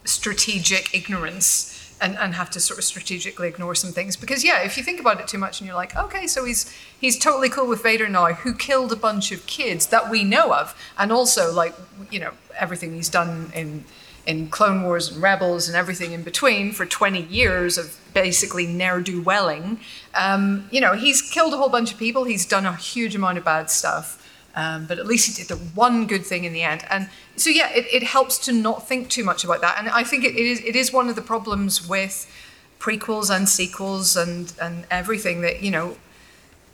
[0.04, 4.76] strategic ignorance and, and have to sort of strategically ignore some things because yeah, if
[4.76, 7.68] you think about it too much and you're like, okay, so he's he's totally cool
[7.68, 11.52] with Vader now, who killed a bunch of kids that we know of, and also
[11.52, 11.74] like
[12.10, 13.84] you know everything he's done in
[14.26, 19.00] in Clone Wars and Rebels and everything in between for 20 years of basically ne'er
[19.00, 19.80] do welling.
[20.14, 22.24] Um, you know, he's killed a whole bunch of people.
[22.24, 24.21] He's done a huge amount of bad stuff.
[24.54, 26.84] Um, but at least he did the one good thing in the end.
[26.90, 29.76] And so, yeah, it, it helps to not think too much about that.
[29.78, 32.30] And I think it, it, is, it is one of the problems with
[32.78, 35.96] prequels and sequels and, and everything that, you know,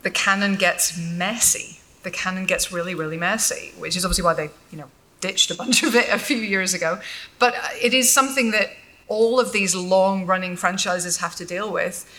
[0.01, 1.79] the canon gets messy.
[2.03, 4.89] The canon gets really, really messy, which is obviously why they, you know,
[5.21, 6.99] ditched a bunch of it a few years ago.
[7.37, 8.71] But uh, it is something that
[9.07, 12.09] all of these long running franchises have to deal with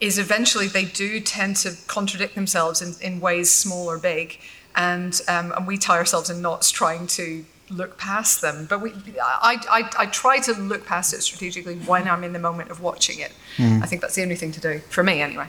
[0.00, 4.38] is eventually they do tend to contradict themselves in, in ways small or big.
[4.76, 8.66] And, um, and we tie ourselves in knots trying to look past them.
[8.68, 12.38] But we, I, I, I try to look past it strategically when I'm in the
[12.38, 13.32] moment of watching it.
[13.58, 15.46] I think that's the only thing to do, for me anyway.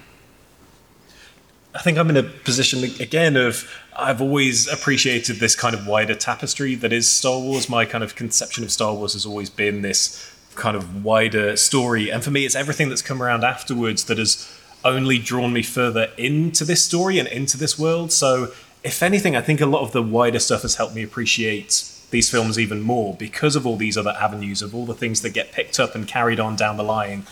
[1.76, 6.16] I think I'm in a position again of I've always appreciated this kind of wider
[6.16, 7.70] tapestry that is Star Wars.
[7.70, 12.10] My kind of conception of Star Wars has always been this kind of wider story,
[12.10, 14.52] and for me, it's everything that's come around afterwards that has
[14.84, 18.12] only drawn me further into this story and into this world.
[18.12, 18.54] So,
[18.88, 22.30] if anything, I think a lot of the wider stuff has helped me appreciate these
[22.30, 25.52] films even more because of all these other avenues of all the things that get
[25.52, 27.28] picked up and carried on down the line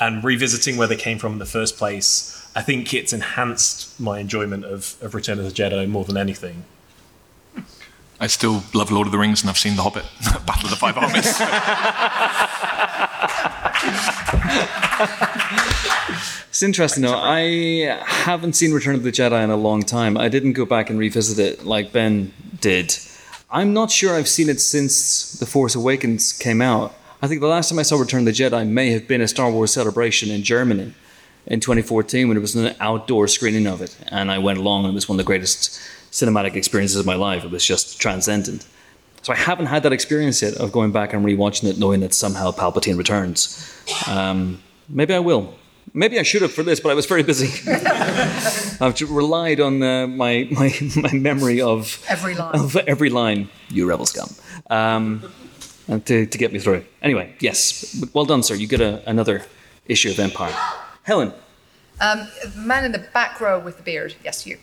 [0.00, 2.44] and revisiting where they came from in the first place.
[2.56, 6.64] I think it's enhanced my enjoyment of, of Return of the Jedi more than anything.
[8.18, 10.04] I still love Lord of the Rings, and I've seen The Hobbit,
[10.46, 11.38] Battle of the Five Armies.
[16.56, 17.14] It's interesting though.
[17.14, 20.16] I haven't seen Return of the Jedi in a long time.
[20.16, 22.96] I didn't go back and revisit it like Ben did.
[23.50, 26.94] I'm not sure I've seen it since The Force Awakens came out.
[27.20, 29.28] I think the last time I saw Return of the Jedi may have been a
[29.28, 30.94] Star Wars celebration in Germany
[31.46, 33.94] in 2014 when it was an outdoor screening of it.
[34.08, 35.78] And I went along and it was one of the greatest
[36.10, 37.44] cinematic experiences of my life.
[37.44, 38.66] It was just transcendent.
[39.26, 42.14] So I haven't had that experience yet of going back and rewatching it knowing that
[42.14, 43.68] somehow Palpatine returns.
[44.06, 45.52] Um, maybe I will.
[45.92, 47.48] Maybe I should have for this, but I was very busy.
[48.80, 52.54] I've relied on uh, my, my my memory of Every line.
[52.54, 53.48] of every line.
[53.68, 54.28] You rebel scum,
[54.70, 55.24] um,
[55.88, 56.84] and to to get me through.
[57.02, 58.54] Anyway, yes, well done, sir.
[58.54, 59.42] You get a, another
[59.86, 60.54] issue of Empire.
[61.02, 61.32] Helen.
[62.00, 64.14] Um, the man in the back row with the beard.
[64.22, 64.58] Yes, you.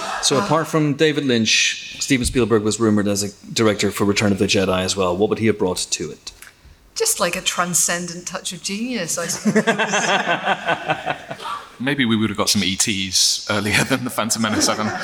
[0.00, 0.24] Thank you.
[0.24, 4.38] So apart from David Lynch, Steven Spielberg was rumored as a director for Return of
[4.38, 5.16] the Jedi as well.
[5.16, 6.32] What would he have brought to it?
[6.94, 9.64] Just like a transcendent touch of genius, I suppose.
[11.80, 14.68] Maybe we would have got some ETs earlier than the Phantom Menace.
[14.68, 15.00] I don't know.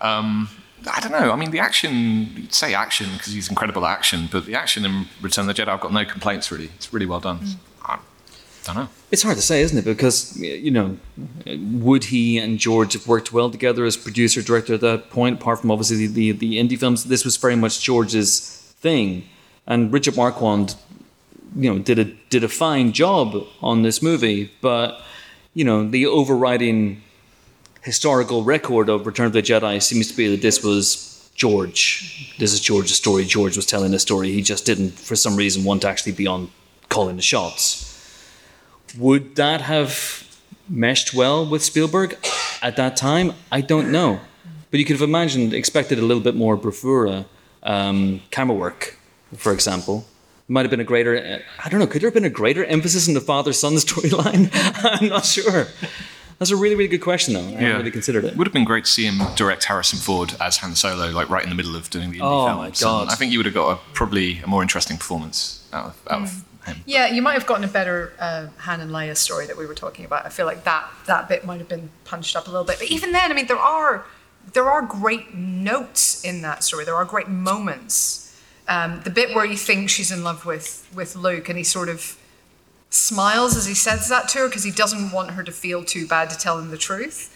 [0.00, 0.48] Um,
[0.90, 1.30] I don't know.
[1.32, 4.84] I mean, the action, you'd say action because he's incredible at action, but the action
[4.84, 6.70] in Return of the Jedi, I've got no complaints really.
[6.76, 7.40] It's really well done.
[8.74, 8.88] Know.
[9.10, 9.84] It's hard to say, isn't it?
[9.84, 10.98] Because you know,
[11.46, 15.40] would he and George have worked well together as producer director at that point?
[15.40, 18.40] Apart from obviously the, the, the indie films, this was very much George's
[18.80, 19.28] thing,
[19.66, 20.74] and Richard Marquand,
[21.54, 24.50] you know, did a did a fine job on this movie.
[24.60, 25.00] But
[25.54, 27.02] you know, the overriding
[27.82, 32.34] historical record of Return of the Jedi seems to be that this was George.
[32.38, 33.24] This is George's story.
[33.24, 34.32] George was telling a story.
[34.32, 36.50] He just didn't, for some reason, want to actually be on
[36.88, 37.85] calling the shots.
[38.98, 40.22] Would that have
[40.68, 42.16] meshed well with Spielberg
[42.62, 43.32] at that time?
[43.52, 44.20] I don't know.
[44.70, 47.26] But you could have imagined, expected a little bit more bravura
[47.62, 48.98] um, camera work,
[49.36, 50.06] for example.
[50.48, 53.08] Might have been a greater, I don't know, could there have been a greater emphasis
[53.08, 54.50] on the father son storyline?
[55.00, 55.66] I'm not sure.
[56.38, 57.40] That's a really, really good question, though.
[57.40, 58.36] I haven't really considered it.
[58.36, 61.42] Would have been great to see him direct Harrison Ford as Han Solo, like right
[61.42, 62.58] in the middle of doing the indie Oh, films.
[62.58, 63.08] my And God.
[63.10, 66.22] I think you would have got a, probably a more interesting performance out of, out
[66.22, 66.44] of
[66.84, 69.74] Yeah, you might have gotten a better uh, Han and Leia story that we were
[69.74, 70.26] talking about.
[70.26, 72.78] I feel like that that bit might have been punched up a little bit.
[72.78, 74.04] But even then, I mean, there are
[74.52, 76.84] there are great notes in that story.
[76.84, 78.22] There are great moments.
[78.68, 81.88] Um, the bit where you think she's in love with with Luke, and he sort
[81.88, 82.18] of
[82.90, 86.06] smiles as he says that to her because he doesn't want her to feel too
[86.06, 87.32] bad to tell him the truth.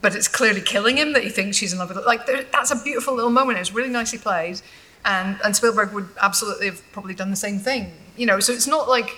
[0.00, 2.04] But it's clearly killing him that he thinks she's in love with.
[2.04, 3.58] Like there, that's a beautiful little moment.
[3.58, 4.60] It's really nicely played,
[5.04, 7.92] and and Spielberg would absolutely have probably done the same thing.
[8.16, 9.10] You know, so it's not like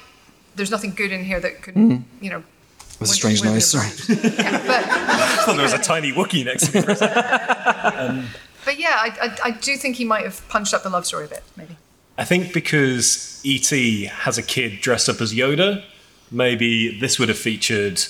[0.54, 2.24] there's nothing good in here that could mm-hmm.
[2.24, 2.42] you know.
[2.78, 3.70] It was a strange noise.
[3.70, 3.90] Sorry.
[4.08, 6.82] Yeah, but I thought there was a tiny Wookiee next to me.
[6.82, 8.28] for a second.
[8.64, 11.26] but yeah, I, I I do think he might have punched up the love story
[11.26, 11.76] a bit, maybe.
[12.18, 14.06] I think because E.T.
[14.06, 15.84] has a kid dressed up as Yoda,
[16.30, 18.02] maybe this would have featured,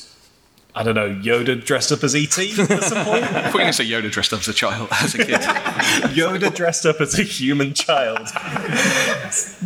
[0.79, 2.51] I don't know, Yoda dressed up as E.T.
[2.61, 3.25] at some point.
[3.25, 5.29] I thought you going to say Yoda dressed up as a child, as a kid.
[6.13, 8.29] Yoda dressed up as a human child,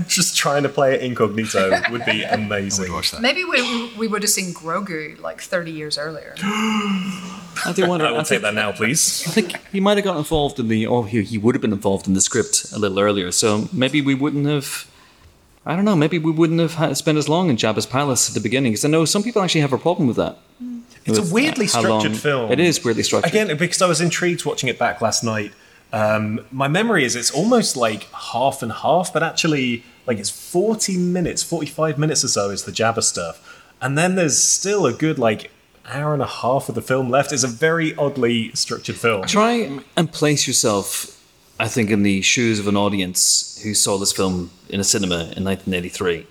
[0.07, 2.93] just trying to play it incognito would be amazing.
[2.93, 3.23] Watch that.
[3.23, 6.35] Maybe we, we would have seen Grogu like 30 years earlier.
[6.43, 8.07] I do wonder.
[8.07, 9.25] I will I take think, that now, please.
[9.27, 11.73] I think he might have got involved in the, or he, he would have been
[11.73, 13.33] involved in the script a little earlier.
[13.33, 14.87] So maybe we wouldn't have.
[15.71, 15.95] I don't know.
[15.95, 18.85] Maybe we wouldn't have had, spent as long in Jabba's palace at the beginning because
[18.85, 20.37] I know some people actually have a problem with that.
[21.07, 22.51] It's a With, uh, weirdly structured long- film.
[22.51, 23.31] It is weirdly structured.
[23.33, 25.53] Again, because I was intrigued watching it back last night.
[25.93, 30.97] Um, my memory is it's almost like half and half, but actually, like it's 40
[30.99, 33.63] minutes, 45 minutes or so is the Jabba stuff.
[33.81, 35.53] And then there's still a good, like,
[35.87, 37.33] hour and a half of the film left.
[37.33, 39.25] It's a very oddly structured film.
[39.27, 41.17] Try and place yourself,
[41.61, 45.33] I think, in the shoes of an audience who saw this film in a cinema
[45.37, 46.27] in 1983.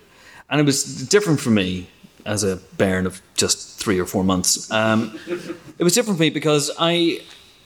[0.48, 1.88] And it was different for me
[2.26, 4.70] as a bairn of just three or four months.
[4.70, 5.18] Um,
[5.78, 7.20] it was different for me because I,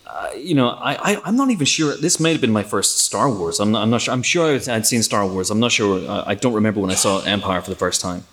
[0.07, 1.97] uh, you know, I, I, I'm not even sure.
[1.97, 3.59] This may have been my first Star Wars.
[3.59, 4.15] I'm not, I'm not sure.
[4.15, 5.51] I'm sure I'd seen Star Wars.
[5.51, 6.09] I'm not sure.
[6.09, 8.25] I, I don't remember when I saw Empire for the first time.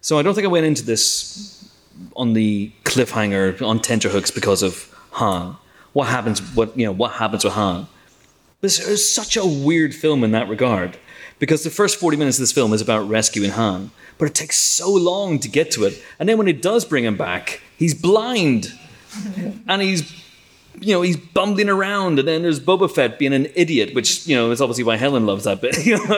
[0.00, 1.70] So I don't think I went into this
[2.16, 5.56] on the cliffhanger on tenterhooks because of Han.
[5.92, 6.40] What happens?
[6.56, 6.92] What you know?
[6.92, 7.86] What happens with Han?
[8.62, 10.96] This is such a weird film in that regard
[11.40, 14.56] because the first forty minutes of this film is about rescuing Han, but it takes
[14.56, 17.92] so long to get to it, and then when it does bring him back, he's
[17.92, 18.72] blind,
[19.66, 20.02] and he's
[20.80, 24.34] you know, he's bumbling around, and then there's Boba Fett being an idiot, which you
[24.34, 25.84] know is obviously why Helen loves that bit.
[25.86, 26.14] you know?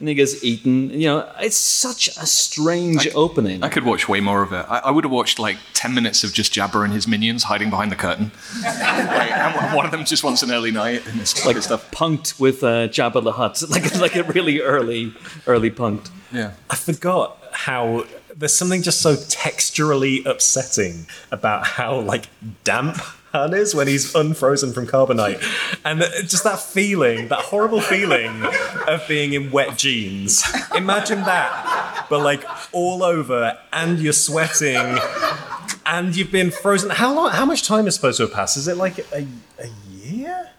[0.00, 0.90] and he gets eaten.
[0.90, 3.62] You know, it's such a strange opening.
[3.62, 4.66] I could watch way more of it.
[4.68, 7.70] I, I would have watched like 10 minutes of just Jabba and his minions hiding
[7.70, 8.32] behind the curtain.
[8.62, 11.90] like, and one of them just wants an early night and this like like stuff.
[11.90, 15.12] punked with uh, Jabba the Hutt, like like a really early
[15.46, 16.10] early punked.
[16.32, 16.52] Yeah.
[16.68, 18.04] I forgot how
[18.34, 22.28] there's something just so texturally upsetting about how like
[22.64, 22.98] damp
[23.32, 25.40] Han is when he's unfrozen from carbonite,
[25.84, 28.44] and just that feeling, that horrible feeling
[28.88, 30.42] of being in wet jeans.
[30.74, 34.98] Imagine that, but like all over, and you're sweating,
[35.86, 36.90] and you've been frozen.
[36.90, 37.30] How long?
[37.30, 38.56] How much time is supposed to have passed?
[38.56, 39.26] Is it like a,
[39.60, 40.48] a year?
[40.48, 40.50] A bit longer?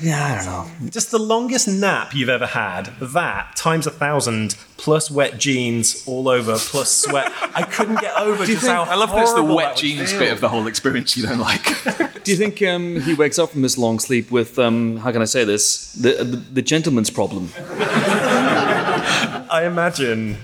[0.00, 0.90] Yeah, I don't know.
[0.90, 2.86] Just the longest nap you've ever had.
[3.00, 7.30] That times a thousand, plus wet jeans all over, plus sweat.
[7.54, 9.80] I couldn't get over just how I love that it's the horrible wet that would
[9.80, 10.20] jeans feel.
[10.20, 11.64] bit of the whole experience you don't like.
[12.24, 15.20] Do you think um, he wakes up from his long sleep with um, how can
[15.20, 17.50] I say this the the, the gentleman's problem?
[17.56, 20.38] I imagine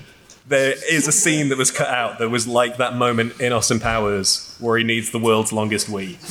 [0.47, 3.79] there is a scene that was cut out that was like that moment in Austin
[3.79, 6.19] Powers where he needs the world's longest wee.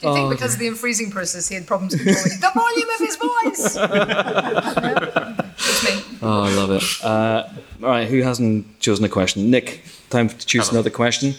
[0.00, 2.98] Do you think because of the unfreezing process he had problems controlling the volume of
[2.98, 3.76] his voice?
[3.76, 5.34] Yeah.
[5.60, 6.18] It's me.
[6.22, 6.82] Oh, I love it.
[7.04, 7.48] Uh,
[7.82, 9.50] all right, who hasn't chosen a question?
[9.50, 11.34] Nick, time to choose another question.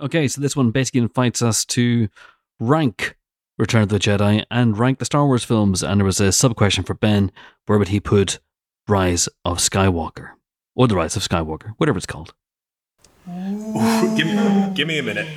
[0.00, 2.08] Okay, so this one basically invites us to
[2.60, 3.16] rank
[3.58, 5.82] Return of the Jedi and rank the Star Wars films.
[5.82, 7.32] And there was a sub question for Ben
[7.66, 8.40] where would he put
[8.88, 10.30] Rise of Skywalker?
[10.74, 12.34] Or The Rise of Skywalker, whatever it's called.
[13.26, 15.26] Give, me, give me a minute.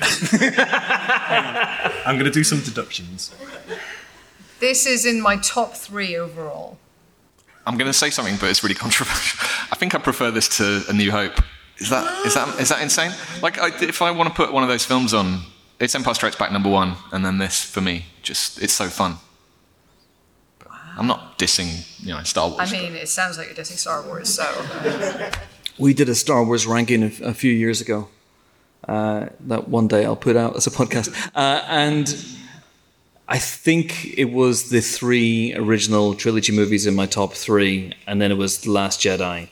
[2.06, 3.34] I'm going to do some deductions.
[4.60, 6.78] This is in my top three overall.
[7.66, 9.38] I'm going to say something, but it's really controversial.
[9.72, 11.40] I think I prefer this to A New Hope.
[11.78, 13.12] Is that is that is that insane?
[13.42, 15.40] Like, I, if I want to put one of those films on,
[15.78, 18.04] it's Empire Strikes Back number one, and then this for me.
[18.22, 19.16] Just it's so fun.
[20.58, 20.68] But
[20.98, 22.60] I'm not dissing, you know, Star Wars.
[22.60, 24.44] I mean, it sounds like you're dissing Star Wars, so.
[25.80, 28.08] We did a Star Wars ranking a, a few years ago.
[28.86, 31.08] Uh, that one day I'll put out as a podcast.
[31.34, 32.14] Uh, and
[33.26, 38.30] I think it was the three original trilogy movies in my top three, and then
[38.30, 39.48] it was The Last Jedi,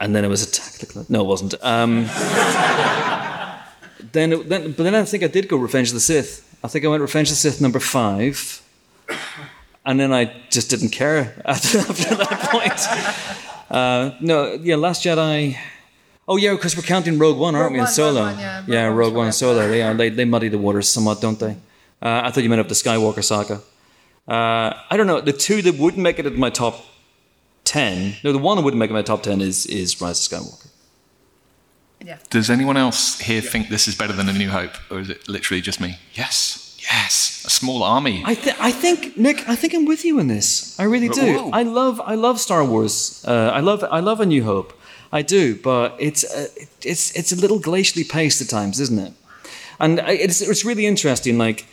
[0.00, 1.10] and then it was Attack the Clones.
[1.10, 1.54] No, it wasn't.
[1.62, 2.04] Um,
[4.12, 6.58] then, it, then, but then I think I did go Revenge of the Sith.
[6.64, 8.62] I think I went Revenge of the Sith number five,
[9.84, 13.52] and then I just didn't care after that point.
[13.70, 15.56] Uh, no, yeah, Last Jedi.
[16.28, 17.78] Oh yeah, because we're counting Rogue One, aren't Rogue we?
[17.78, 18.24] In One, Solo.
[18.24, 18.58] Rogue One, yeah.
[18.58, 19.68] Rogue yeah, One Rogue One and Solo.
[19.68, 21.52] They, are, they they muddy the waters somewhat, don't they?
[22.02, 23.60] Uh, I thought you meant up the Skywalker saga.
[24.28, 25.20] Uh, I don't know.
[25.20, 26.84] The two that wouldn't make it in my top
[27.64, 28.14] ten.
[28.24, 30.38] No, the one that wouldn't make it in my top ten is is Rise of
[30.40, 30.68] Skywalker.
[32.04, 32.18] Yeah.
[32.30, 35.28] Does anyone else here think this is better than A New Hope, or is it
[35.28, 35.98] literally just me?
[36.14, 38.22] Yes, yes, a small army.
[38.24, 40.78] I, th- I think Nick, I think I'm with you in this.
[40.78, 41.34] I really do.
[41.38, 41.50] Whoa.
[41.52, 43.24] I love, I love Star Wars.
[43.26, 44.72] Uh, I love, I love A New Hope.
[45.12, 46.48] I do, but it's, uh,
[46.82, 49.12] it's, it's a little glacially paced at times, isn't it?
[49.78, 51.38] And it's, it's really interesting.
[51.38, 51.66] Like,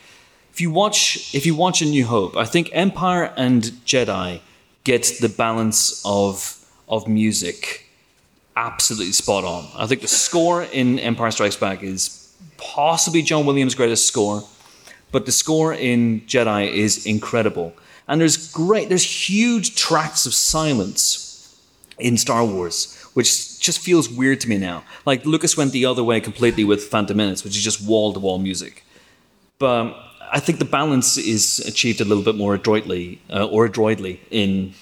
[0.51, 4.39] if you watch, if you watch A New Hope, I think Empire and Jedi
[4.83, 7.89] get the balance of of music
[8.55, 9.65] absolutely spot on.
[9.75, 14.43] I think the score in Empire Strikes Back is possibly John Williams' greatest score
[15.13, 17.73] but the score in Jedi is incredible.
[18.07, 21.55] And there's great, there's huge tracts of silence
[21.97, 24.83] in Star Wars, which just feels weird to me now.
[25.05, 28.19] Like Lucas went the other way completely with Phantom Menace, which is just wall to
[28.19, 28.83] wall music.
[29.59, 29.95] But
[30.31, 34.73] I think the balance is achieved a little bit more adroitly uh, or adroitly in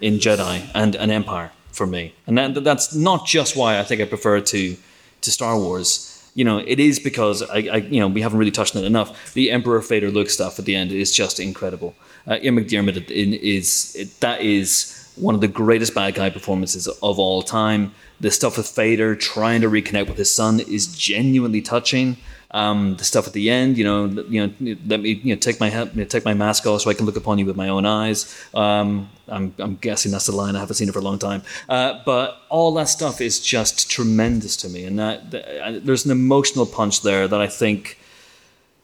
[0.00, 4.00] in Jedi and an Empire for me, and that, that's not just why I think
[4.00, 4.76] I prefer to
[5.22, 6.17] to Star Wars.
[6.38, 8.86] You know, it is because I, I you know we haven't really touched on it
[8.86, 9.34] enough.
[9.34, 11.96] The Emperor Vader Luke stuff at the end is just incredible.
[12.28, 13.66] Uh, Ian McDiarmid is
[14.20, 17.92] that is one of the greatest bad guy performances of all time.
[18.20, 22.16] The stuff with Vader trying to reconnect with his son is genuinely touching.
[22.50, 25.60] Um, the stuff at the end, you know, you know, let me you know take
[25.60, 25.68] my
[26.08, 28.34] take my mask off so I can look upon you with my own eyes.
[28.54, 30.56] Um, I'm, I'm guessing that's the line.
[30.56, 33.90] I haven't seen it for a long time, uh, but all that stuff is just
[33.90, 37.98] tremendous to me, and that, that there's an emotional punch there that I think,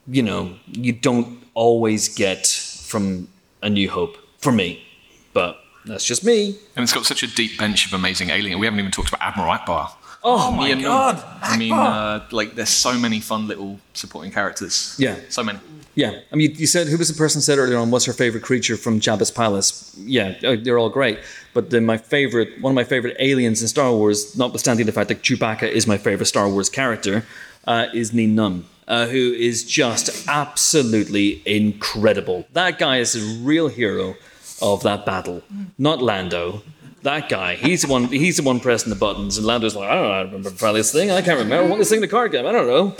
[0.06, 3.28] you know, you don't always get from
[3.62, 4.84] A New Hope for me,
[5.32, 5.56] but
[5.86, 6.58] that's just me.
[6.76, 8.58] And it's got such a deep bench of amazing alien.
[8.58, 9.90] We haven't even talked about Admiral Ackbar.
[10.26, 11.22] Oh, Me my and- god!
[11.42, 14.96] I mean, uh, like, there's so many fun little supporting characters.
[14.98, 15.16] Yeah.
[15.28, 15.58] So many.
[15.96, 17.90] Yeah, I mean, you said who was the person said earlier on?
[17.92, 19.94] What's her favorite creature from Jabba's palace?
[19.96, 21.20] Yeah, uh, they're all great,
[21.52, 25.06] but then my favorite, one of my favorite aliens in Star Wars, notwithstanding the fact
[25.08, 27.24] that Chewbacca is my favorite Star Wars character,
[27.68, 32.44] uh, is Nien Nunb, uh, who is just absolutely incredible.
[32.54, 34.16] That guy is a real hero
[34.60, 35.42] of that battle,
[35.78, 36.62] not Lando.
[37.04, 38.04] That guy, he's the one.
[38.06, 40.90] He's the one pressing the buttons, and Lando's like, I don't know, I remember this
[40.92, 41.10] thing.
[41.10, 41.64] I can't remember.
[41.64, 42.46] I want this thing in the card game.
[42.46, 42.96] I don't know.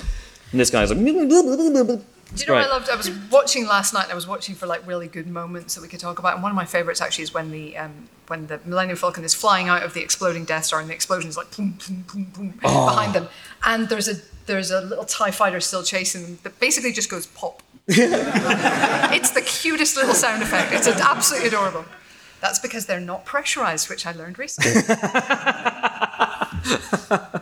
[0.52, 2.00] And this guy's like, Do you know
[2.48, 2.48] Right.
[2.48, 2.88] what I loved?
[2.90, 4.04] I was watching last night.
[4.04, 6.34] and I was watching for like really good moments that we could talk about.
[6.34, 9.34] And one of my favorites actually is when the um, when the Millennium Falcon is
[9.34, 12.24] flying out of the exploding Death Star, and the explosion is like boom, boom, boom,
[12.34, 12.86] boom Oh.
[12.86, 13.28] behind them.
[13.64, 17.26] And there's a there's a little Tie Fighter still chasing them that basically just goes
[17.26, 17.62] pop.
[17.88, 20.72] it's the cutest little sound effect.
[20.72, 21.84] It's absolutely adorable.
[22.44, 24.82] That's because they're not pressurized, which I learned recently.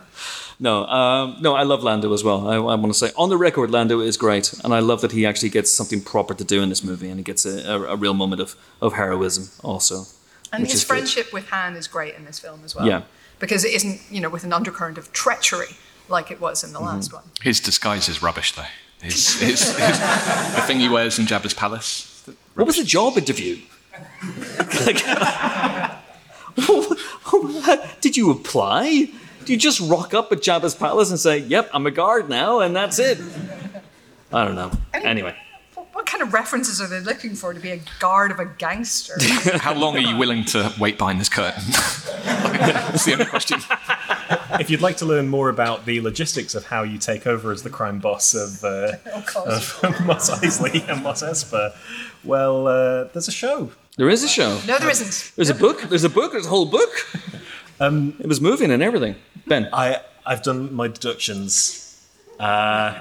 [0.59, 2.47] No, um, no, I love Lando as well.
[2.47, 5.11] I, I want to say, on the record, Lando is great, and I love that
[5.11, 7.81] he actually gets something proper to do in this movie, and he gets a, a,
[7.81, 10.05] a real moment of, of heroism also.
[10.53, 10.87] And his is good.
[10.87, 12.87] friendship with Han is great in this film as well.
[12.87, 13.01] Yeah.
[13.39, 15.75] Because it isn't, you know, with an undercurrent of treachery
[16.07, 17.23] like it was in the last one.
[17.41, 18.63] His disguise is rubbish, though.
[19.01, 22.25] His, his, his, the thing he wears in Jabba's palace.
[22.53, 23.57] What was the job interview?
[28.01, 29.09] Did you apply?
[29.45, 32.59] Do you just rock up at Jabba's palace and say, "Yep, I'm a guard now,"
[32.59, 33.19] and that's it?
[34.31, 34.71] I don't know.
[34.93, 35.35] Anyway,
[35.73, 38.45] What, what kind of references are they looking for to be a guard of a
[38.45, 39.15] gangster?
[39.57, 41.63] How long are you willing to wait behind this curtain?
[42.23, 43.59] That's the only question.
[44.59, 47.63] If you'd like to learn more about the logistics of how you take over as
[47.63, 48.93] the crime boss of, uh,
[49.45, 51.75] of Mos Eisley and Mos Espa,
[52.23, 53.71] well, uh, there's a show.
[53.97, 54.59] There is a show.
[54.67, 55.35] No, there isn't.
[55.35, 55.81] There's a book.
[55.83, 56.31] There's a book.
[56.31, 56.91] There's a whole book.
[57.79, 59.15] Um, it was moving and everything.
[59.47, 62.07] Ben, I, I've done my deductions.
[62.39, 62.99] Uh,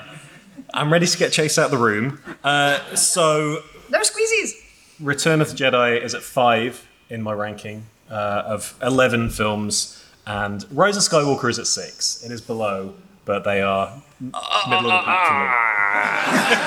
[0.74, 2.20] I'm ready to get chased out of the room.
[2.42, 4.52] Uh, so, No squeezies.
[5.00, 10.64] Return of the Jedi is at five in my ranking uh, of 11 films, and
[10.70, 12.22] Rise of Skywalker is at six.
[12.24, 12.94] It is below,
[13.24, 16.62] but they are middle of the pack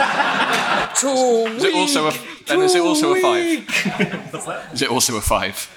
[0.97, 1.55] for me.
[1.57, 2.13] Is it also a?
[2.47, 3.59] Then is it also a five?
[4.33, 4.73] What's that?
[4.73, 5.71] Is it also a five?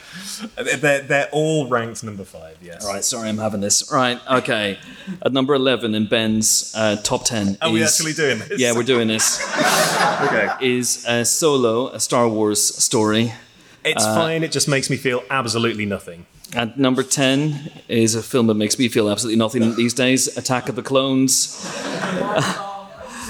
[0.57, 2.85] They're, they're all ranked number five, yes.
[2.85, 3.91] All right, sorry, I'm having this.
[3.93, 4.79] Right, okay.
[5.22, 8.59] At number 11 in Ben's uh, top 10 Are we is- actually doing this?
[8.61, 9.41] Yeah, we're doing this.
[10.20, 10.49] Okay.
[10.61, 13.33] Is uh, Solo, a Star Wars story.
[13.85, 16.26] It's Uh, fine, it just makes me feel absolutely nothing.
[16.55, 20.68] At number 10 is a film that makes me feel absolutely nothing these days Attack
[20.68, 21.55] of the Clones.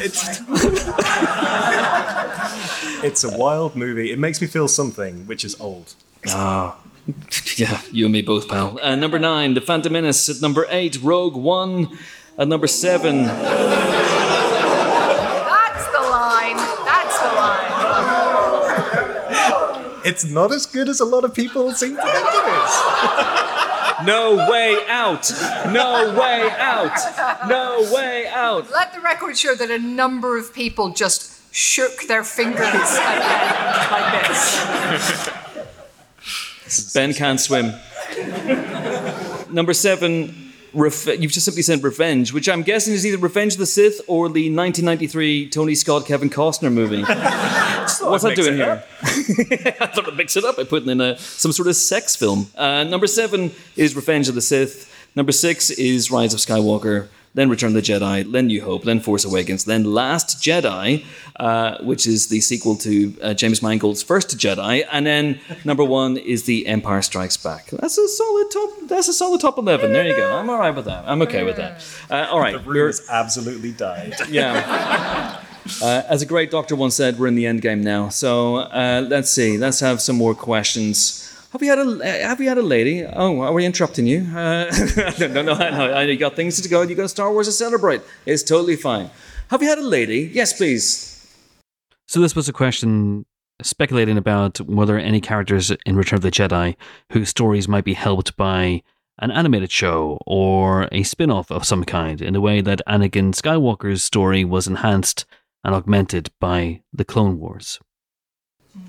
[0.00, 0.38] It's
[3.04, 4.12] it's a wild movie.
[4.12, 5.94] It makes me feel something, which is old.
[6.28, 6.78] Ah.
[7.56, 8.78] Yeah, you and me both, pal.
[8.82, 10.28] Uh, number 9, The Phantom Menace.
[10.28, 11.98] At number 8, Rogue One.
[12.38, 13.24] At number 7,
[20.08, 24.06] It's not as good as a lot of people seem to think it is.
[24.06, 25.30] No Way Out!
[25.70, 26.98] No Way Out!
[27.46, 28.70] No Way Out!
[28.70, 35.28] Let the record show that a number of people just shook their fingers like this.
[36.94, 37.74] Ben can't swim.
[39.50, 43.58] Number seven, ref- you've just simply said Revenge, which I'm guessing is either Revenge of
[43.58, 47.02] the Sith or the 1993 Tony Scott Kevin Costner movie.
[48.00, 48.82] What's that doing here?
[49.02, 52.46] I thought I'd mix it up by putting in a, some sort of sex film.
[52.56, 54.92] Uh, number seven is Revenge of the Sith.
[55.14, 57.08] Number six is Rise of Skywalker.
[57.34, 58.30] Then Return of the Jedi.
[58.30, 58.84] Then New Hope.
[58.84, 59.64] Then Force Awakens.
[59.64, 61.04] Then Last Jedi,
[61.36, 64.84] uh, which is the sequel to uh, James Mangold's First Jedi.
[64.90, 67.66] And then number one is The Empire Strikes Back.
[67.70, 68.70] That's a solid top.
[68.88, 69.92] That's a solid top eleven.
[69.92, 70.36] There you go.
[70.36, 71.04] I'm all right with that.
[71.06, 71.84] I'm okay with that.
[72.10, 72.54] Uh, all right.
[72.54, 74.14] The room has absolutely died.
[74.28, 75.40] Yeah.
[75.82, 78.08] Uh, as a great doctor once said, we're in the end game now.
[78.08, 79.58] So uh, let's see.
[79.58, 81.24] Let's have some more questions.
[81.52, 83.04] Have you had a uh, Have you had a lady?
[83.04, 84.20] Oh, are we interrupting you?
[84.34, 84.70] Uh,
[85.18, 85.92] no, no, no, no.
[85.92, 86.82] I- You got things to go.
[86.82, 88.02] You got Star Wars to celebrate.
[88.26, 89.10] It's totally fine.
[89.50, 90.30] Have you had a lady?
[90.32, 91.14] Yes, please.
[92.06, 93.24] So this was a question
[93.62, 96.76] speculating about whether any characters in Return of the Jedi
[97.12, 98.82] whose stories might be helped by
[99.18, 104.02] an animated show or a spin-off of some kind in the way that Anakin Skywalker's
[104.02, 105.26] story was enhanced
[105.64, 107.78] and augmented by the Clone Wars.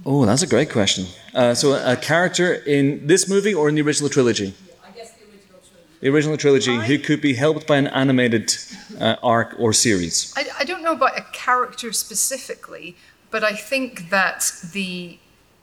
[0.06, 1.06] Oh, that's a great question.
[1.34, 4.54] Uh, so, a character in this movie or in the original trilogy?
[4.68, 7.88] Yeah, I guess the original trilogy The original trilogy, who could be helped by an
[7.88, 8.56] animated
[9.00, 10.34] uh, arc or series.
[10.38, 12.96] I, I don't know about a character specifically,
[13.32, 15.20] but I think that the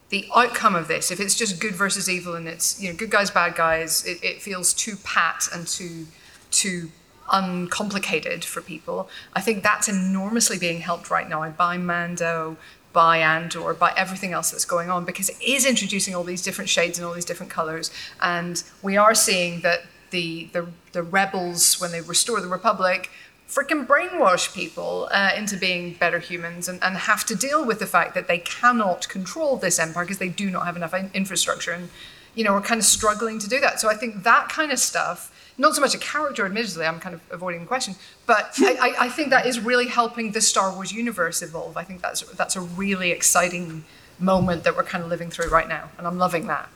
[0.08, 3.10] the outcome of this, if it's just good versus evil and it's you know good
[3.10, 6.06] guys bad guys, it, it feels too pat and too
[6.50, 6.90] too
[7.30, 9.08] uncomplicated for people.
[9.34, 11.48] I think that's enormously being helped right now.
[11.50, 12.56] By Mando,
[12.92, 16.70] by Andor, by everything else that's going on because it is introducing all these different
[16.70, 21.80] shades and all these different colors, and we are seeing that the the, the rebels
[21.80, 23.10] when they restore the Republic
[23.48, 27.86] freaking brainwash people uh, into being better humans and, and have to deal with the
[27.86, 31.70] fact that they cannot control this empire because they do not have enough in- infrastructure
[31.70, 31.88] and
[32.34, 33.80] you know we're kind of struggling to do that.
[33.80, 37.14] So i think that kind of stuff not so much a character admittedly i'm kind
[37.14, 37.94] of avoiding the question
[38.26, 41.84] but I, I, I think that is really helping the star wars universe evolve i
[41.84, 43.84] think that's that's a really exciting
[44.18, 46.68] moment that we're kind of living through right now and i'm loving that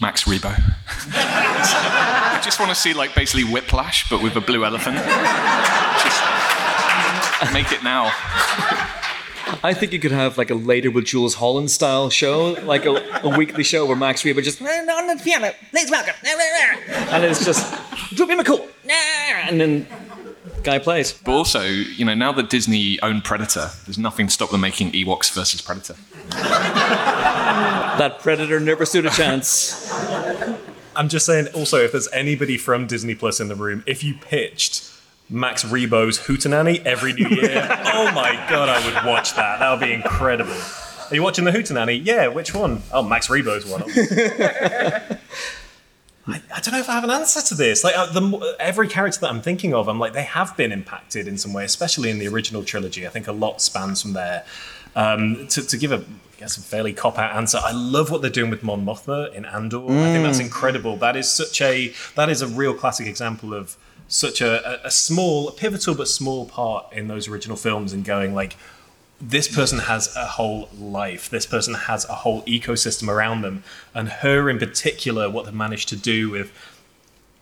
[0.00, 0.52] Max Rebo.
[1.14, 4.96] I just want to see like basically Whiplash, but with a blue elephant.
[6.02, 8.10] Just make it now.
[9.64, 13.20] I think you could have like a later with Jools Holland style show, like a,
[13.22, 15.52] a weekly show where Max Rebo just on the piano.
[15.70, 16.14] Please welcome.
[16.88, 17.72] and it's just
[18.14, 18.68] Droopy McCool,
[19.48, 19.86] and then
[20.64, 21.12] guy plays.
[21.12, 24.92] But also, you know, now that Disney owned Predator, there's nothing to stop them making
[24.92, 25.94] Ewoks versus Predator.
[27.98, 29.92] That predator never stood a chance.
[30.96, 34.14] I'm just saying, also, if there's anybody from Disney Plus in the room, if you
[34.14, 34.91] pitched
[35.32, 39.58] Max Rebo's Hootenanny every new year, oh my god, I would watch that.
[39.58, 40.52] That would be incredible.
[40.52, 42.04] Are you watching the Hootenanny?
[42.04, 42.82] Yeah, which one?
[42.92, 43.82] Oh, Max Rebo's one.
[46.24, 47.82] I, I don't know if I have an answer to this.
[47.82, 51.26] Like uh, the, every character that I'm thinking of, I'm like they have been impacted
[51.26, 53.06] in some way, especially in the original trilogy.
[53.06, 54.44] I think a lot spans from there.
[54.94, 58.20] Um, to, to give a, I guess, a fairly cop out answer, I love what
[58.20, 59.84] they're doing with Mon Mothma in Andor.
[59.84, 60.96] I think that's incredible.
[60.96, 63.76] That is such a that is a real classic example of
[64.08, 68.34] such a, a, a small, pivotal but small part in those original films, and going
[68.34, 68.56] like
[69.20, 71.30] this person has a whole life.
[71.30, 73.62] This person has a whole ecosystem around them,
[73.94, 76.52] and her in particular, what they've managed to do with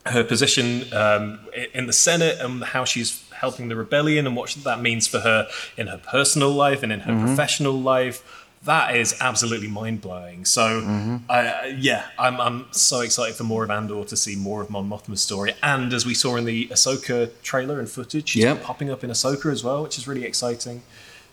[0.06, 1.40] her position um,
[1.74, 5.46] in the Senate and how she's helping the rebellion and what that means for her
[5.76, 8.39] in her personal life and in her professional life.
[8.64, 10.44] That is absolutely mind blowing.
[10.44, 14.68] So, I, yeah, I'm, I'm so excited for more of Andor to see more of
[14.68, 15.54] Mon Mothma's story.
[15.62, 18.62] And as we saw in the Ahsoka trailer and footage, she's Yep.
[18.62, 20.82] popping up in Ahsoka as well, which is really exciting.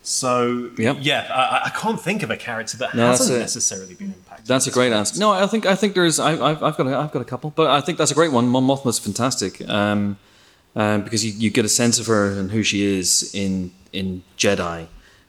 [0.02, 0.98] So, Yep.
[1.00, 4.46] yeah, I, I- can't think of a character that No, hasn't a- necessarily been impacted.
[4.46, 5.20] That's a great answer.
[5.20, 7.50] No, I think I think there's I, I've, I've got a, I've got a couple,
[7.50, 8.48] but I think that's a great one.
[8.48, 10.16] Mon Mothma's fantastic um,
[10.74, 14.22] um, because you, you get a sense of her and who she is in in
[14.38, 14.86] Jedi,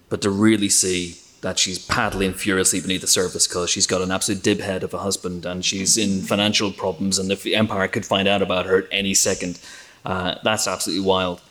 [0.08, 4.12] but to really see that she's paddling furiously beneath the surface because she's got an
[4.12, 8.06] absolute dibhead of a husband and she's in financial problems, and if the Empire could
[8.06, 9.60] find out about her at any second,
[10.06, 11.42] uh, that's absolutely wild.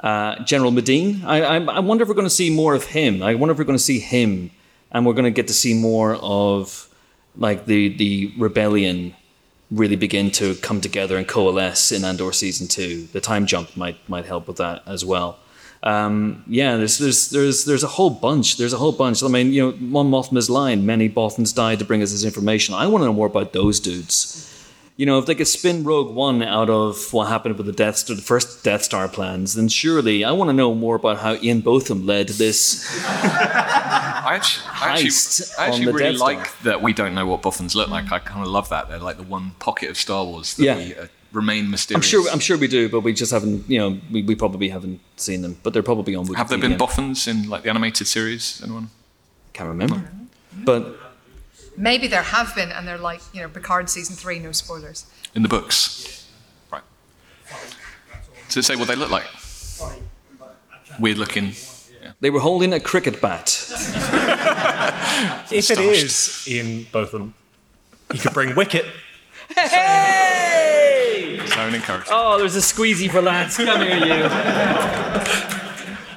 [0.00, 3.22] Uh, General Madine, I, I, I wonder if we're going to see more of him.
[3.22, 4.50] I wonder if we're going to see him,
[4.92, 6.88] and we're going to get to see more of
[7.36, 9.14] like the the rebellion
[9.70, 13.06] really begin to come together and coalesce in Andor season two.
[13.12, 15.38] The time jump might might help with that as well.
[15.82, 18.56] Um, yeah, there's there's there's there's a whole bunch.
[18.56, 19.22] There's a whole bunch.
[19.22, 22.74] I mean, you know, Mon Mothma's line, "Many Bothans died to bring us this information."
[22.74, 24.42] I want to know more about those dudes.
[24.98, 27.98] You know, if they could spin Rogue One out of what happened with the Death
[27.98, 31.34] Star, the first Death Star plans, then surely I want to know more about how
[31.34, 32.82] Ian Botham led this.
[33.06, 36.28] I actually, I actually, I on actually the really Death Star.
[36.34, 38.10] like that we don't know what Bothans look like.
[38.10, 38.88] I kind of love that.
[38.88, 40.76] They're like the one pocket of Star Wars that Yeah.
[40.78, 42.04] we uh, remain mysterious.
[42.04, 42.30] I'm sure.
[42.32, 43.68] I'm sure we do, but we just haven't.
[43.68, 46.26] You know, we, we probably haven't seen them, but they're probably on.
[46.26, 46.36] Wikipedia.
[46.36, 48.60] Have there been boffins in like the animated series?
[48.62, 48.90] Anyone?
[49.52, 50.10] Can't remember.
[50.64, 50.96] But
[51.76, 55.04] Maybe there have been, and they're like, you know, Picard season three, no spoilers.
[55.34, 56.26] In the books?
[56.72, 56.82] Right.
[58.48, 59.26] Does it say what they look like?
[60.98, 61.52] Weird looking.
[62.20, 63.62] they were holding a cricket bat.
[65.50, 67.34] If it is in both of them,
[68.12, 68.84] you could bring Wicket.
[69.56, 70.25] Hey!
[71.76, 72.10] Zone encouragement.
[72.12, 73.56] Oh, there's a squeezy for lads.
[73.56, 74.28] Come here, you.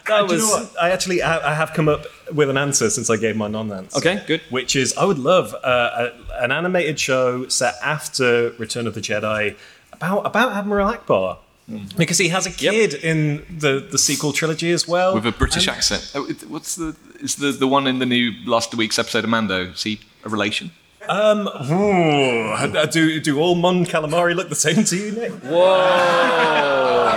[0.08, 0.76] That Do you was know what?
[0.82, 3.98] I actually I I have come up with an answer since I gave my non-answer.
[4.00, 4.24] okay.
[4.26, 4.42] Good.
[4.50, 9.02] Which is, I would love uh, a, an animated show set after Return of the
[9.02, 9.56] Jedi
[9.94, 11.38] about about Admiral Ackbar.
[11.96, 15.14] Because he has a kid in the, the sequel trilogy as well.
[15.14, 16.12] With a British And- accent.
[16.16, 19.66] Oh, what's the is the the one in the new last week's episode of Mando?
[19.70, 20.72] Is he a relation?
[21.10, 25.32] Um, ooh, do do all Mon calamari look the same to you, Nick?
[25.42, 27.10] Whoa.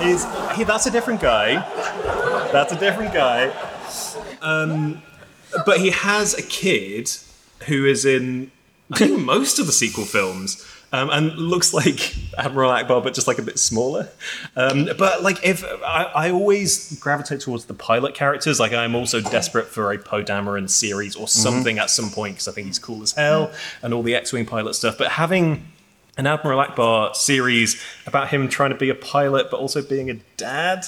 [0.00, 0.24] He's,
[0.56, 1.56] he, that's a different guy.
[2.52, 3.52] That's a different guy.
[4.40, 5.02] Um,
[5.64, 7.10] but he has a kid
[7.66, 8.52] who is in
[8.92, 10.64] I think most of the sequel films.
[10.92, 14.08] Um, and looks like Admiral Ackbar, but just like a bit smaller.
[14.54, 19.20] Um, but like, if I, I always gravitate towards the pilot characters, like I'm also
[19.20, 22.78] desperate for a Poe Dameron series or something at some point because I think he's
[22.78, 23.50] cool as hell
[23.82, 24.96] and all the X-wing pilot stuff.
[24.96, 25.66] But having
[26.16, 30.14] an Admiral Ackbar series about him trying to be a pilot but also being a
[30.36, 30.86] dad.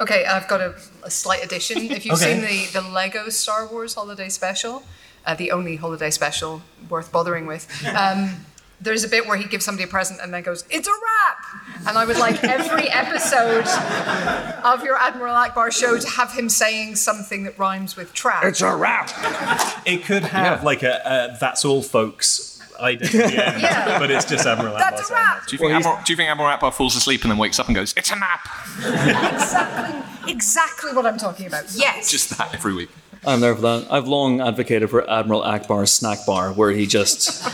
[0.00, 0.74] Okay, I've got a,
[1.04, 1.78] a slight addition.
[1.90, 2.34] If you've Okay.
[2.34, 2.40] seen
[2.72, 4.82] the, the Lego Star Wars holiday special,
[5.24, 7.66] uh, the only holiday special worth bothering with,
[7.96, 8.44] um,
[8.80, 11.88] there's a bit where he gives somebody a present and then goes, It's a wrap!
[11.88, 13.66] And I would like every episode
[14.64, 18.44] of your Admiral Ackbar show to have him saying something that rhymes with trap.
[18.44, 19.10] It's a wrap.
[19.86, 23.98] It could have like a, a that's all folks identity, end, Yeah.
[23.98, 24.78] but it's just Admiral Ackbar.
[24.78, 25.46] That's a saying wrap!
[25.46, 27.66] Do you think Admiral, do you think Admiral Ackbar falls asleep and then wakes up
[27.68, 28.46] and goes, "It's a nap"?
[28.78, 31.64] Exactly, exactly what I'm talking about.
[31.74, 32.10] Yes.
[32.10, 32.90] Just that every week.
[33.26, 33.86] I'm there for that.
[33.90, 37.44] I've long advocated for Admiral Ackbar's snack bar, where he just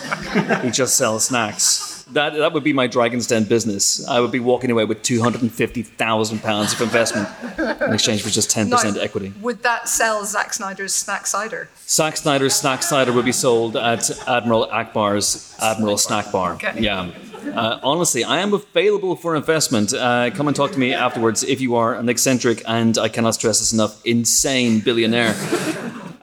[0.63, 1.91] he just sells snacks.
[2.13, 4.07] That that would be my Dragon's Den business.
[4.07, 7.93] I would be walking away with two hundred and fifty thousand pounds of investment in
[7.93, 9.33] exchange for just ten percent equity.
[9.41, 11.71] Would that sell Zack Snyder's snack cider?
[11.89, 16.55] Zack Snyder's snack cider would be sold at Admiral Ackbar's Admiral Snack Bar.
[16.55, 16.81] Okay.
[16.81, 17.11] Yeah.
[17.45, 19.93] Uh, honestly, I am available for investment.
[19.93, 23.35] Uh, come and talk to me afterwards if you are an eccentric and I cannot
[23.35, 25.35] stress this enough, insane billionaire.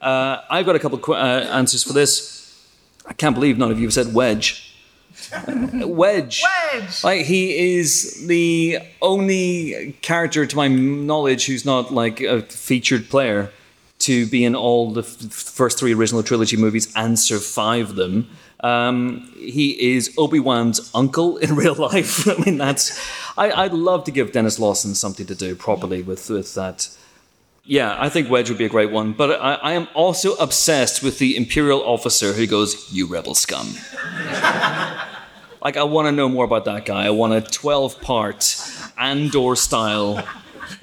[0.02, 2.66] Uh, I've got a couple qu- uh, answers for this.
[3.06, 4.66] I can't believe none of you have said wedge.
[5.34, 6.44] wedge.
[6.44, 7.04] Wedge!
[7.04, 13.52] Like he is the only character to my knowledge who's not like a featured player
[14.00, 18.30] to be in all the f- first three original trilogy movies and survive them.
[18.62, 22.28] Um, he is Obi Wan's uncle in real life.
[22.28, 23.00] I mean, that's.
[23.38, 26.90] I, I'd love to give Denis Lawson something to do properly with with that.
[27.64, 29.14] Yeah, I think Wedge would be a great one.
[29.14, 33.76] But I, I am also obsessed with the Imperial officer who goes, "You rebel scum."
[35.62, 37.06] like, I want to know more about that guy.
[37.06, 38.56] I want a twelve-part
[38.98, 40.24] Andor style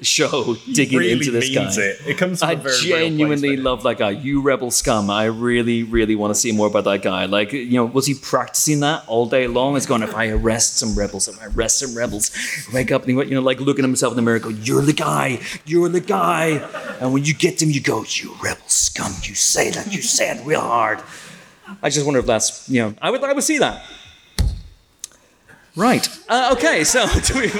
[0.01, 1.69] show digging really into this guy.
[1.69, 2.01] it.
[2.05, 4.11] It comes from I a very real genuinely place, love that guy.
[4.11, 5.09] You rebel scum.
[5.09, 7.25] I really, really want to see more about that guy.
[7.25, 9.75] Like, you know, was he practicing that all day long?
[9.75, 12.31] It's going, if I arrest some rebels, if I arrest some rebels,
[12.73, 14.49] wake up and he went, you know, like looking at himself in the mirror, go,
[14.49, 16.57] you're the guy, you're the guy.
[17.01, 19.11] And when you get them, you go, you rebel scum.
[19.23, 21.01] You say that, you say it real hard.
[21.81, 23.83] I just wonder if that's, you know, I would, I would see that.
[25.77, 26.09] Right.
[26.27, 27.51] Uh, okay, so do we,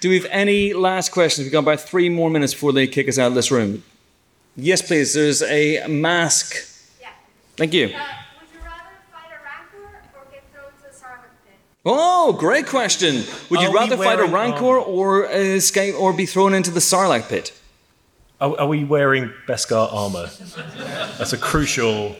[0.00, 1.44] do we have any last questions?
[1.44, 3.82] We've got about three more minutes before they kick us out of this room.
[4.56, 5.14] Yes, please.
[5.14, 6.54] There's a mask.
[7.00, 7.08] Yeah.
[7.56, 7.86] Thank you.
[7.86, 7.92] Uh, would
[8.52, 8.80] you rather
[9.12, 11.56] fight a rancor or get thrown to the Sarlacc pit?
[11.84, 13.22] Oh, great question.
[13.50, 14.78] Would you Are we rather fight a rancor armor?
[14.80, 17.52] or uh, escape or be thrown into the Sarlacc pit?
[18.40, 20.30] Are, are we wearing Beskar armor?
[21.18, 22.14] That's a crucial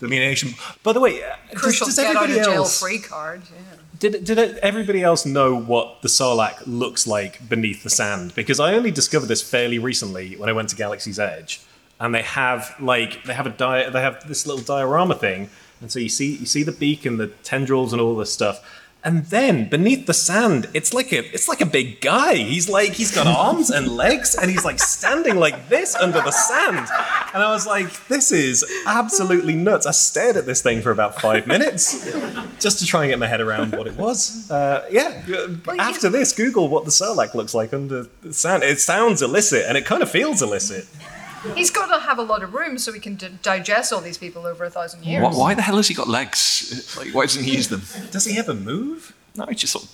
[0.00, 0.54] delineation.
[0.82, 3.42] By the way, uh, does, Crucial does get out of jail else free card.
[3.50, 3.78] Yeah.
[3.98, 8.34] Did, did everybody else know what the Sarlacc looks like beneath the sand?
[8.34, 11.60] Because I only discovered this fairly recently when I went to Galaxy's Edge,
[11.98, 15.90] and they have like they have a di- they have this little diorama thing, and
[15.90, 18.64] so you see you see the beak and the tendrils and all this stuff.
[19.04, 22.34] And then beneath the sand, it's like a it's like a big guy.
[22.34, 26.32] He's like he's got arms and legs, and he's like standing like this under the
[26.32, 26.88] sand.
[27.32, 29.86] And I was like, this is absolutely nuts.
[29.86, 32.10] I stared at this thing for about five minutes
[32.58, 34.50] just to try and get my head around what it was.
[34.50, 35.22] Uh, yeah.
[35.78, 38.64] After this, Google what the Sarlacc looks like under the sand.
[38.64, 40.86] It sounds illicit, and it kind of feels illicit.
[41.54, 44.18] He's got to have a lot of room so he can d- digest all these
[44.18, 45.22] people over a thousand years.
[45.22, 46.94] Why, why the hell has he got legs?
[46.98, 47.82] Like, why doesn't he use them?
[48.10, 49.14] Does he ever move?
[49.36, 49.90] No, he just sort of.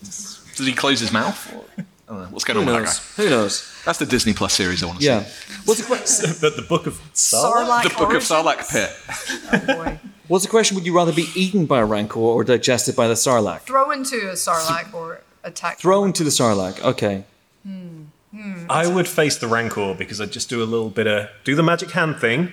[0.00, 1.54] Does he close his mouth?
[1.54, 2.28] Or, I don't know.
[2.30, 3.16] What's going Who on with knows?
[3.16, 3.82] that Who knows?
[3.84, 5.22] That's the Disney Plus series I want to Yeah.
[5.24, 5.54] see.
[5.64, 5.80] What's
[6.18, 7.54] the, que- but the Book of Sarlacc?
[7.54, 8.28] Sarlacc The Book of Origins?
[8.30, 9.70] Sarlacc Pit.
[9.70, 10.00] Oh boy.
[10.28, 10.74] what's the question?
[10.76, 13.60] Would you rather be eaten by a rancor or digested by the Sarlacc?
[13.60, 15.78] Throw into a Sarlacc or attack.
[15.78, 16.80] Thrown to the Sarlacc.
[16.82, 17.24] Okay.
[17.64, 17.99] Hmm.
[18.30, 18.66] Hmm.
[18.70, 21.62] I would face the Rancor because I'd just do a little bit of do the
[21.62, 22.52] magic hand thing,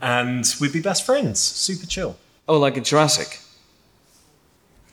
[0.00, 1.40] and we'd be best friends.
[1.40, 2.16] Super chill.
[2.46, 3.40] Oh, like in Jurassic.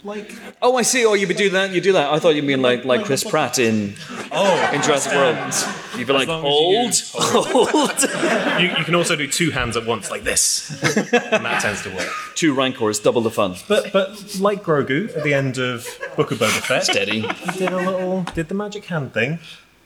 [0.04, 1.06] Like Oh, I see.
[1.06, 1.72] Oh, you would do that.
[1.72, 2.12] You do that.
[2.12, 3.94] I thought you mean like like Chris Pratt in
[4.32, 5.54] oh, in Jurassic World.
[5.98, 8.62] You'd be like long hold, as hold.
[8.62, 10.72] you, you can also do two hands at once like this,
[11.14, 12.10] and that tends to work.
[12.36, 13.56] Two rancors, double the fun.
[13.68, 15.86] But but like Grogu at the end of
[16.16, 17.22] Book of Boba Fett, Steady.
[17.22, 19.38] he did a little did the magic hand thing.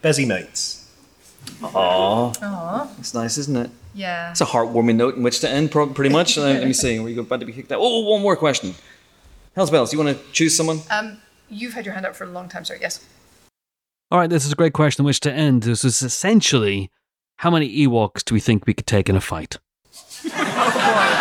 [0.02, 0.82] Bezzy mates.
[1.64, 3.70] Aw, it's nice, isn't it?
[3.94, 4.32] Yeah.
[4.32, 6.38] It's a heartwarming note in which to end, pro- pretty much.
[6.38, 7.00] Uh, let me see.
[7.00, 7.80] Were you about to be kicked out?
[7.82, 8.76] Oh, one more question.
[9.56, 9.94] Hell's bells.
[9.94, 10.82] You want to choose someone?
[10.92, 11.18] Um,
[11.50, 12.78] you've had your hand up for a long time, sir.
[12.80, 13.04] Yes.
[14.12, 15.64] All right, this is a great question on which to end.
[15.64, 16.92] This is essentially
[17.38, 19.58] how many Ewoks do we think we could take in a fight?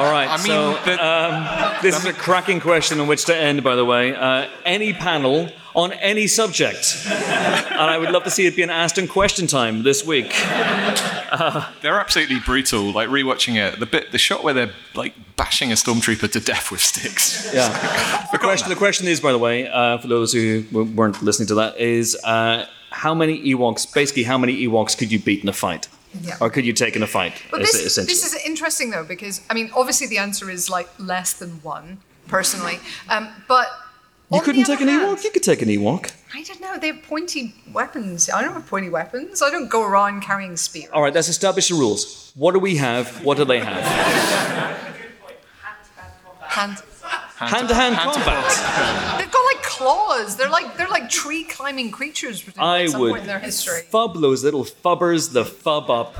[0.00, 0.28] All right.
[0.28, 3.62] I mean, so the- um, this is a cracking question on which to end.
[3.62, 8.46] By the way, uh, any panel on any subject, and I would love to see
[8.46, 10.30] it being asked in question time this week.
[11.82, 12.92] They're absolutely brutal.
[12.92, 16.70] Like rewatching it, the bit, the shot where they're like bashing a stormtrooper to death
[16.72, 17.52] with sticks.
[17.54, 18.26] Yeah.
[18.32, 18.68] The question.
[18.68, 22.16] The question is, by the way, uh, for those who weren't listening to that, is
[22.24, 23.92] uh, how many Ewoks?
[23.94, 26.36] Basically, how many Ewoks could you beat in a fight, Yeah.
[26.40, 27.34] or could you take in a fight?
[27.50, 28.12] But this, essentially.
[28.12, 31.98] this is interesting though because I mean obviously the answer is like less than one
[32.26, 33.68] personally, um, but
[34.32, 35.24] you couldn't take an Ewok.
[35.24, 36.12] You could take an Ewok.
[36.32, 36.78] I don't know.
[36.78, 38.30] They have pointy weapons.
[38.30, 39.42] I don't have pointy weapons.
[39.42, 40.90] I don't go around carrying spears.
[40.92, 41.12] All right.
[41.12, 42.30] Let's establish the rules.
[42.36, 43.24] What do we have?
[43.24, 43.84] What do they have?
[46.40, 46.82] Hand.
[47.48, 49.18] Hand-to-hand combat.
[49.18, 50.36] They've got like claws.
[50.36, 52.44] They're like they're like tree climbing creatures.
[52.58, 53.82] I at some would point in their history.
[53.90, 56.18] fub those little fubbers the fub up.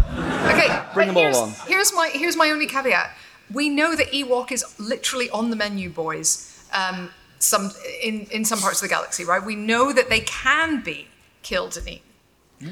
[0.50, 1.54] Okay, Bring them all on.
[1.66, 3.14] Here's my here's my only caveat.
[3.52, 6.46] We know that Ewok is literally on the menu, boys.
[6.72, 9.44] Um, some in in some parts of the galaxy, right?
[9.44, 11.08] We know that they can be
[11.42, 12.09] killed and eaten.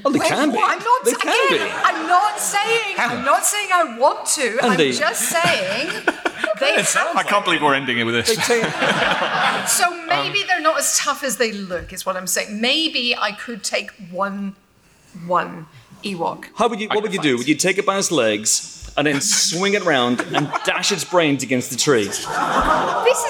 [0.04, 0.58] Oh, they can be.
[0.58, 1.72] I'm not They again, can be.
[1.72, 4.58] I'm not saying I'm not saying I want to.
[4.62, 4.92] I'm Andy.
[4.92, 5.88] just saying
[6.60, 7.16] they have.
[7.16, 8.36] I can't believe we're ending it with this.
[9.68, 12.60] So Um, maybe they're not as tough as they look, is what I'm saying.
[12.60, 14.54] Maybe I could take one
[15.26, 15.66] one
[16.04, 16.46] Ewok.
[16.56, 16.88] How would you?
[16.88, 17.36] What would you do?
[17.38, 21.04] Would you take it by its legs and then swing it round and dash its
[21.04, 22.04] brains against the tree?
[22.04, 22.26] This is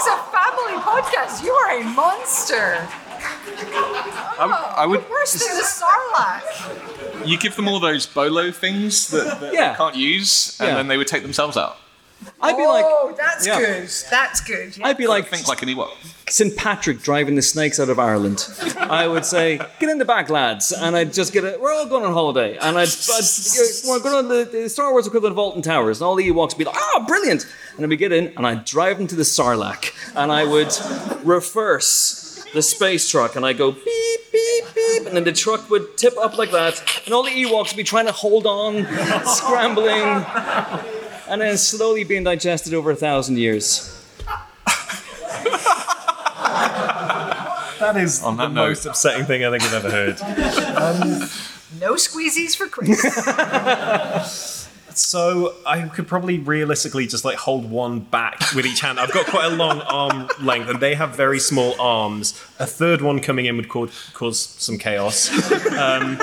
[0.06, 1.42] a family podcast.
[1.44, 2.86] You are a monster.
[4.40, 7.26] I would, I would Worse than the Sarlacc.
[7.26, 9.70] you give them all those bolo things that, that Yeah.
[9.72, 10.74] they can't use, and Yeah.
[10.76, 11.76] then they would take themselves out.
[12.40, 13.58] I'd be like, oh, that's Yeah.
[13.60, 13.88] good.
[14.10, 14.76] That's good.
[14.76, 14.88] Yeah.
[14.88, 15.90] I'd be like Think like an Ewok.
[16.28, 16.56] St.
[16.56, 18.44] Patrick driving the snakes out of Ireland.
[18.78, 21.60] I would say, get in the back, lads, and I'd just get it.
[21.60, 23.24] We're all going on holiday, and I'd, I'd
[23.86, 26.50] we're going on the, the Star Wars equivalent of Alton Towers, and all the Ewoks
[26.50, 29.14] would be like, "Oh, brilliant!" And then we get in, and I'd drive them to
[29.16, 30.76] the Sarlacc, and I would
[31.24, 35.96] reverse the space truck, and I go beep beep beep, and then the truck would
[35.96, 38.84] tip up like that, and all the Ewoks would be trying to hold on,
[39.26, 40.24] scrambling,
[41.28, 43.94] and then slowly being digested over a thousand years.
[47.80, 48.68] That is On that the note.
[48.70, 50.20] most upsetting thing I think I've ever heard.
[50.20, 51.28] Um,
[51.80, 53.00] no squeezies for Chris.
[54.98, 58.98] So I could probably realistically just like hold one back with each hand.
[58.98, 62.32] I've got quite a long arm length, and they have very small arms.
[62.58, 65.30] A third one coming in would cause, cause some chaos.
[65.78, 66.18] Um,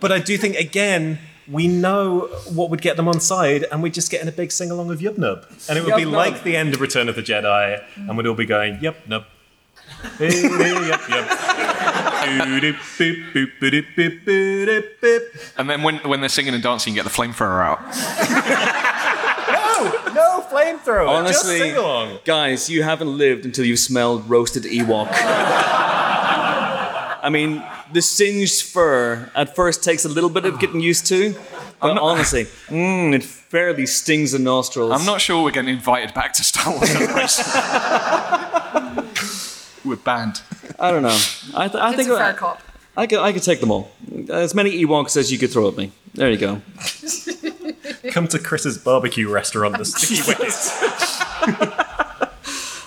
[0.00, 1.18] but I do think again.
[1.50, 4.52] We know what would get them on side, and we'd just get in a big
[4.52, 5.46] sing along of Yub Nub.
[5.66, 6.12] And it would be Yub Nub.
[6.12, 9.24] like the end of Return of the Jedi, and we'd all be going, Yep, Nub.
[10.20, 11.28] Yup, yup.
[15.56, 17.80] And then when, when they're singing and dancing, you get the flamethrower out.
[19.48, 21.08] No, no flamethrower.
[21.08, 22.18] Honestly, just sing along.
[22.24, 25.08] guys, you haven't lived until you've smelled roasted Ewok.
[27.20, 31.34] I mean, the singed fur at first takes a little bit of getting used to,
[31.80, 34.92] but honestly, mm, it fairly stings the nostrils.
[34.92, 37.44] I'm not sure we're getting invited back to Star Wars Celebration.
[39.88, 40.42] we're banned.
[40.78, 41.18] I don't know.
[41.54, 42.62] I, th- I think a fair I, cop.
[42.96, 43.90] I could, I could take them all.
[44.30, 45.92] As many Ewoks as you could throw at me.
[46.14, 46.60] There you go.
[48.10, 50.70] Come to Chris's barbecue restaurant, the Sticky Wickets.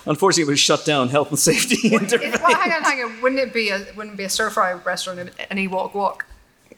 [0.06, 1.10] Unfortunately, it was shut down.
[1.10, 1.78] Health and safety.
[1.94, 3.22] It, well, hang on, hang on.
[3.22, 6.26] Wouldn't it be a wouldn't it be a stir fry restaurant an an Ewok walk?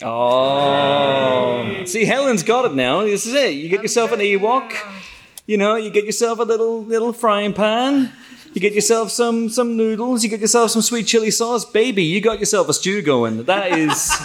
[0.01, 1.85] Oh.
[1.85, 3.01] See, Helen's got it now.
[3.01, 3.53] This is it.
[3.53, 4.69] You get yourself an Ewok.
[4.73, 5.01] Oh.
[5.45, 8.11] You know, you get yourself a little little frying pan.
[8.53, 10.23] You get yourself some some noodles.
[10.23, 11.65] You get yourself some sweet chili sauce.
[11.65, 13.43] Baby, you got yourself a stew going.
[13.45, 14.09] That is.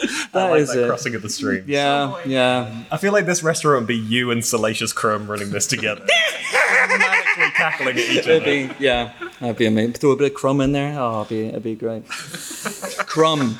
[0.00, 0.86] I That like is that it.
[0.88, 1.66] crossing of the streams.
[1.66, 2.84] Yeah, yeah.
[2.92, 6.06] I feel like this restaurant would be you and Salacious Crumb running this together.
[6.88, 8.44] Manically cackling at each It'd other.
[8.44, 9.94] be, yeah, that'd be amazing.
[9.94, 10.96] Throw a bit of crumb in there.
[10.98, 12.06] Oh, it'd be, it'd be great.
[12.08, 13.58] crumb.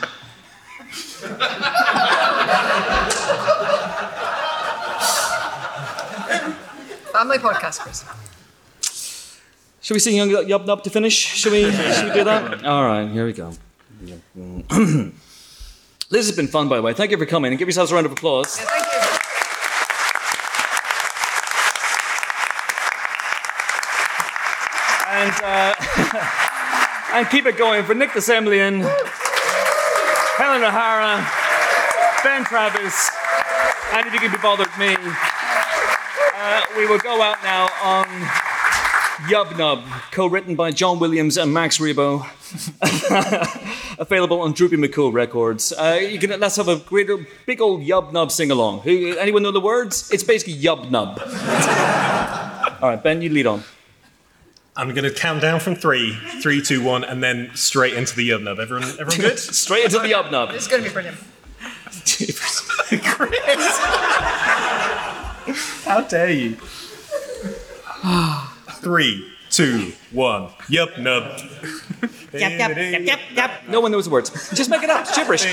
[7.13, 8.05] Family podcast, Chris.
[9.89, 11.15] Should we sing Young Yub Nub to finish?
[11.15, 12.63] Should we, should we do that?
[12.63, 13.55] All right, here we go.
[16.11, 16.93] this has been fun, by the way.
[16.93, 18.59] Thank you for coming and give yourselves a round of applause.
[18.59, 19.01] Thank you.
[25.09, 25.75] And, uh,
[27.15, 28.83] and keep it going for Nick de Semlyen,
[30.37, 31.27] Helen O'Hara,
[32.23, 33.09] Ben Travis,
[33.95, 34.95] and if you can be bothered, me.
[36.35, 38.48] Uh, we will go out now on
[39.27, 42.25] Yub Nub, co-written by John Williams and Max Rebo.
[43.99, 45.73] Available on Droopy McCool Records.
[45.73, 47.09] Uh, you can let's have a great
[47.45, 48.87] big old Yub Nub sing along.
[48.87, 50.09] Anyone know the words?
[50.13, 51.19] It's basically Yub Nub.
[52.81, 53.65] All right, Ben, you lead on.
[54.77, 58.31] I'm going to count down from three, three, two, one, and then straight into the
[58.31, 58.61] Yub Nub.
[58.61, 59.39] Everyone, everyone good?
[59.41, 60.53] Straight into the Yub Nub.
[60.53, 61.19] This is going to be brilliant.
[65.85, 66.57] How dare you?
[68.81, 70.51] three, two, one.
[70.69, 71.41] Yup, nub.
[72.33, 73.51] Yep, yep, yep, yep, yep.
[73.69, 74.31] No one knows the words.
[74.55, 75.03] Just make it up.
[75.03, 75.45] It's gibberish.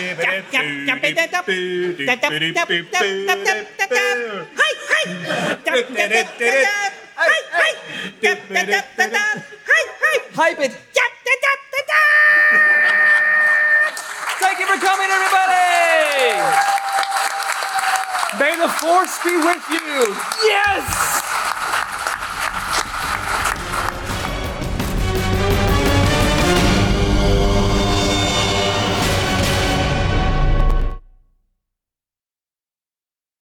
[10.36, 10.72] Hype it.
[14.40, 15.56] Thank you for coming, everybody.
[18.38, 20.16] May the force be with you.
[20.44, 21.55] Yes.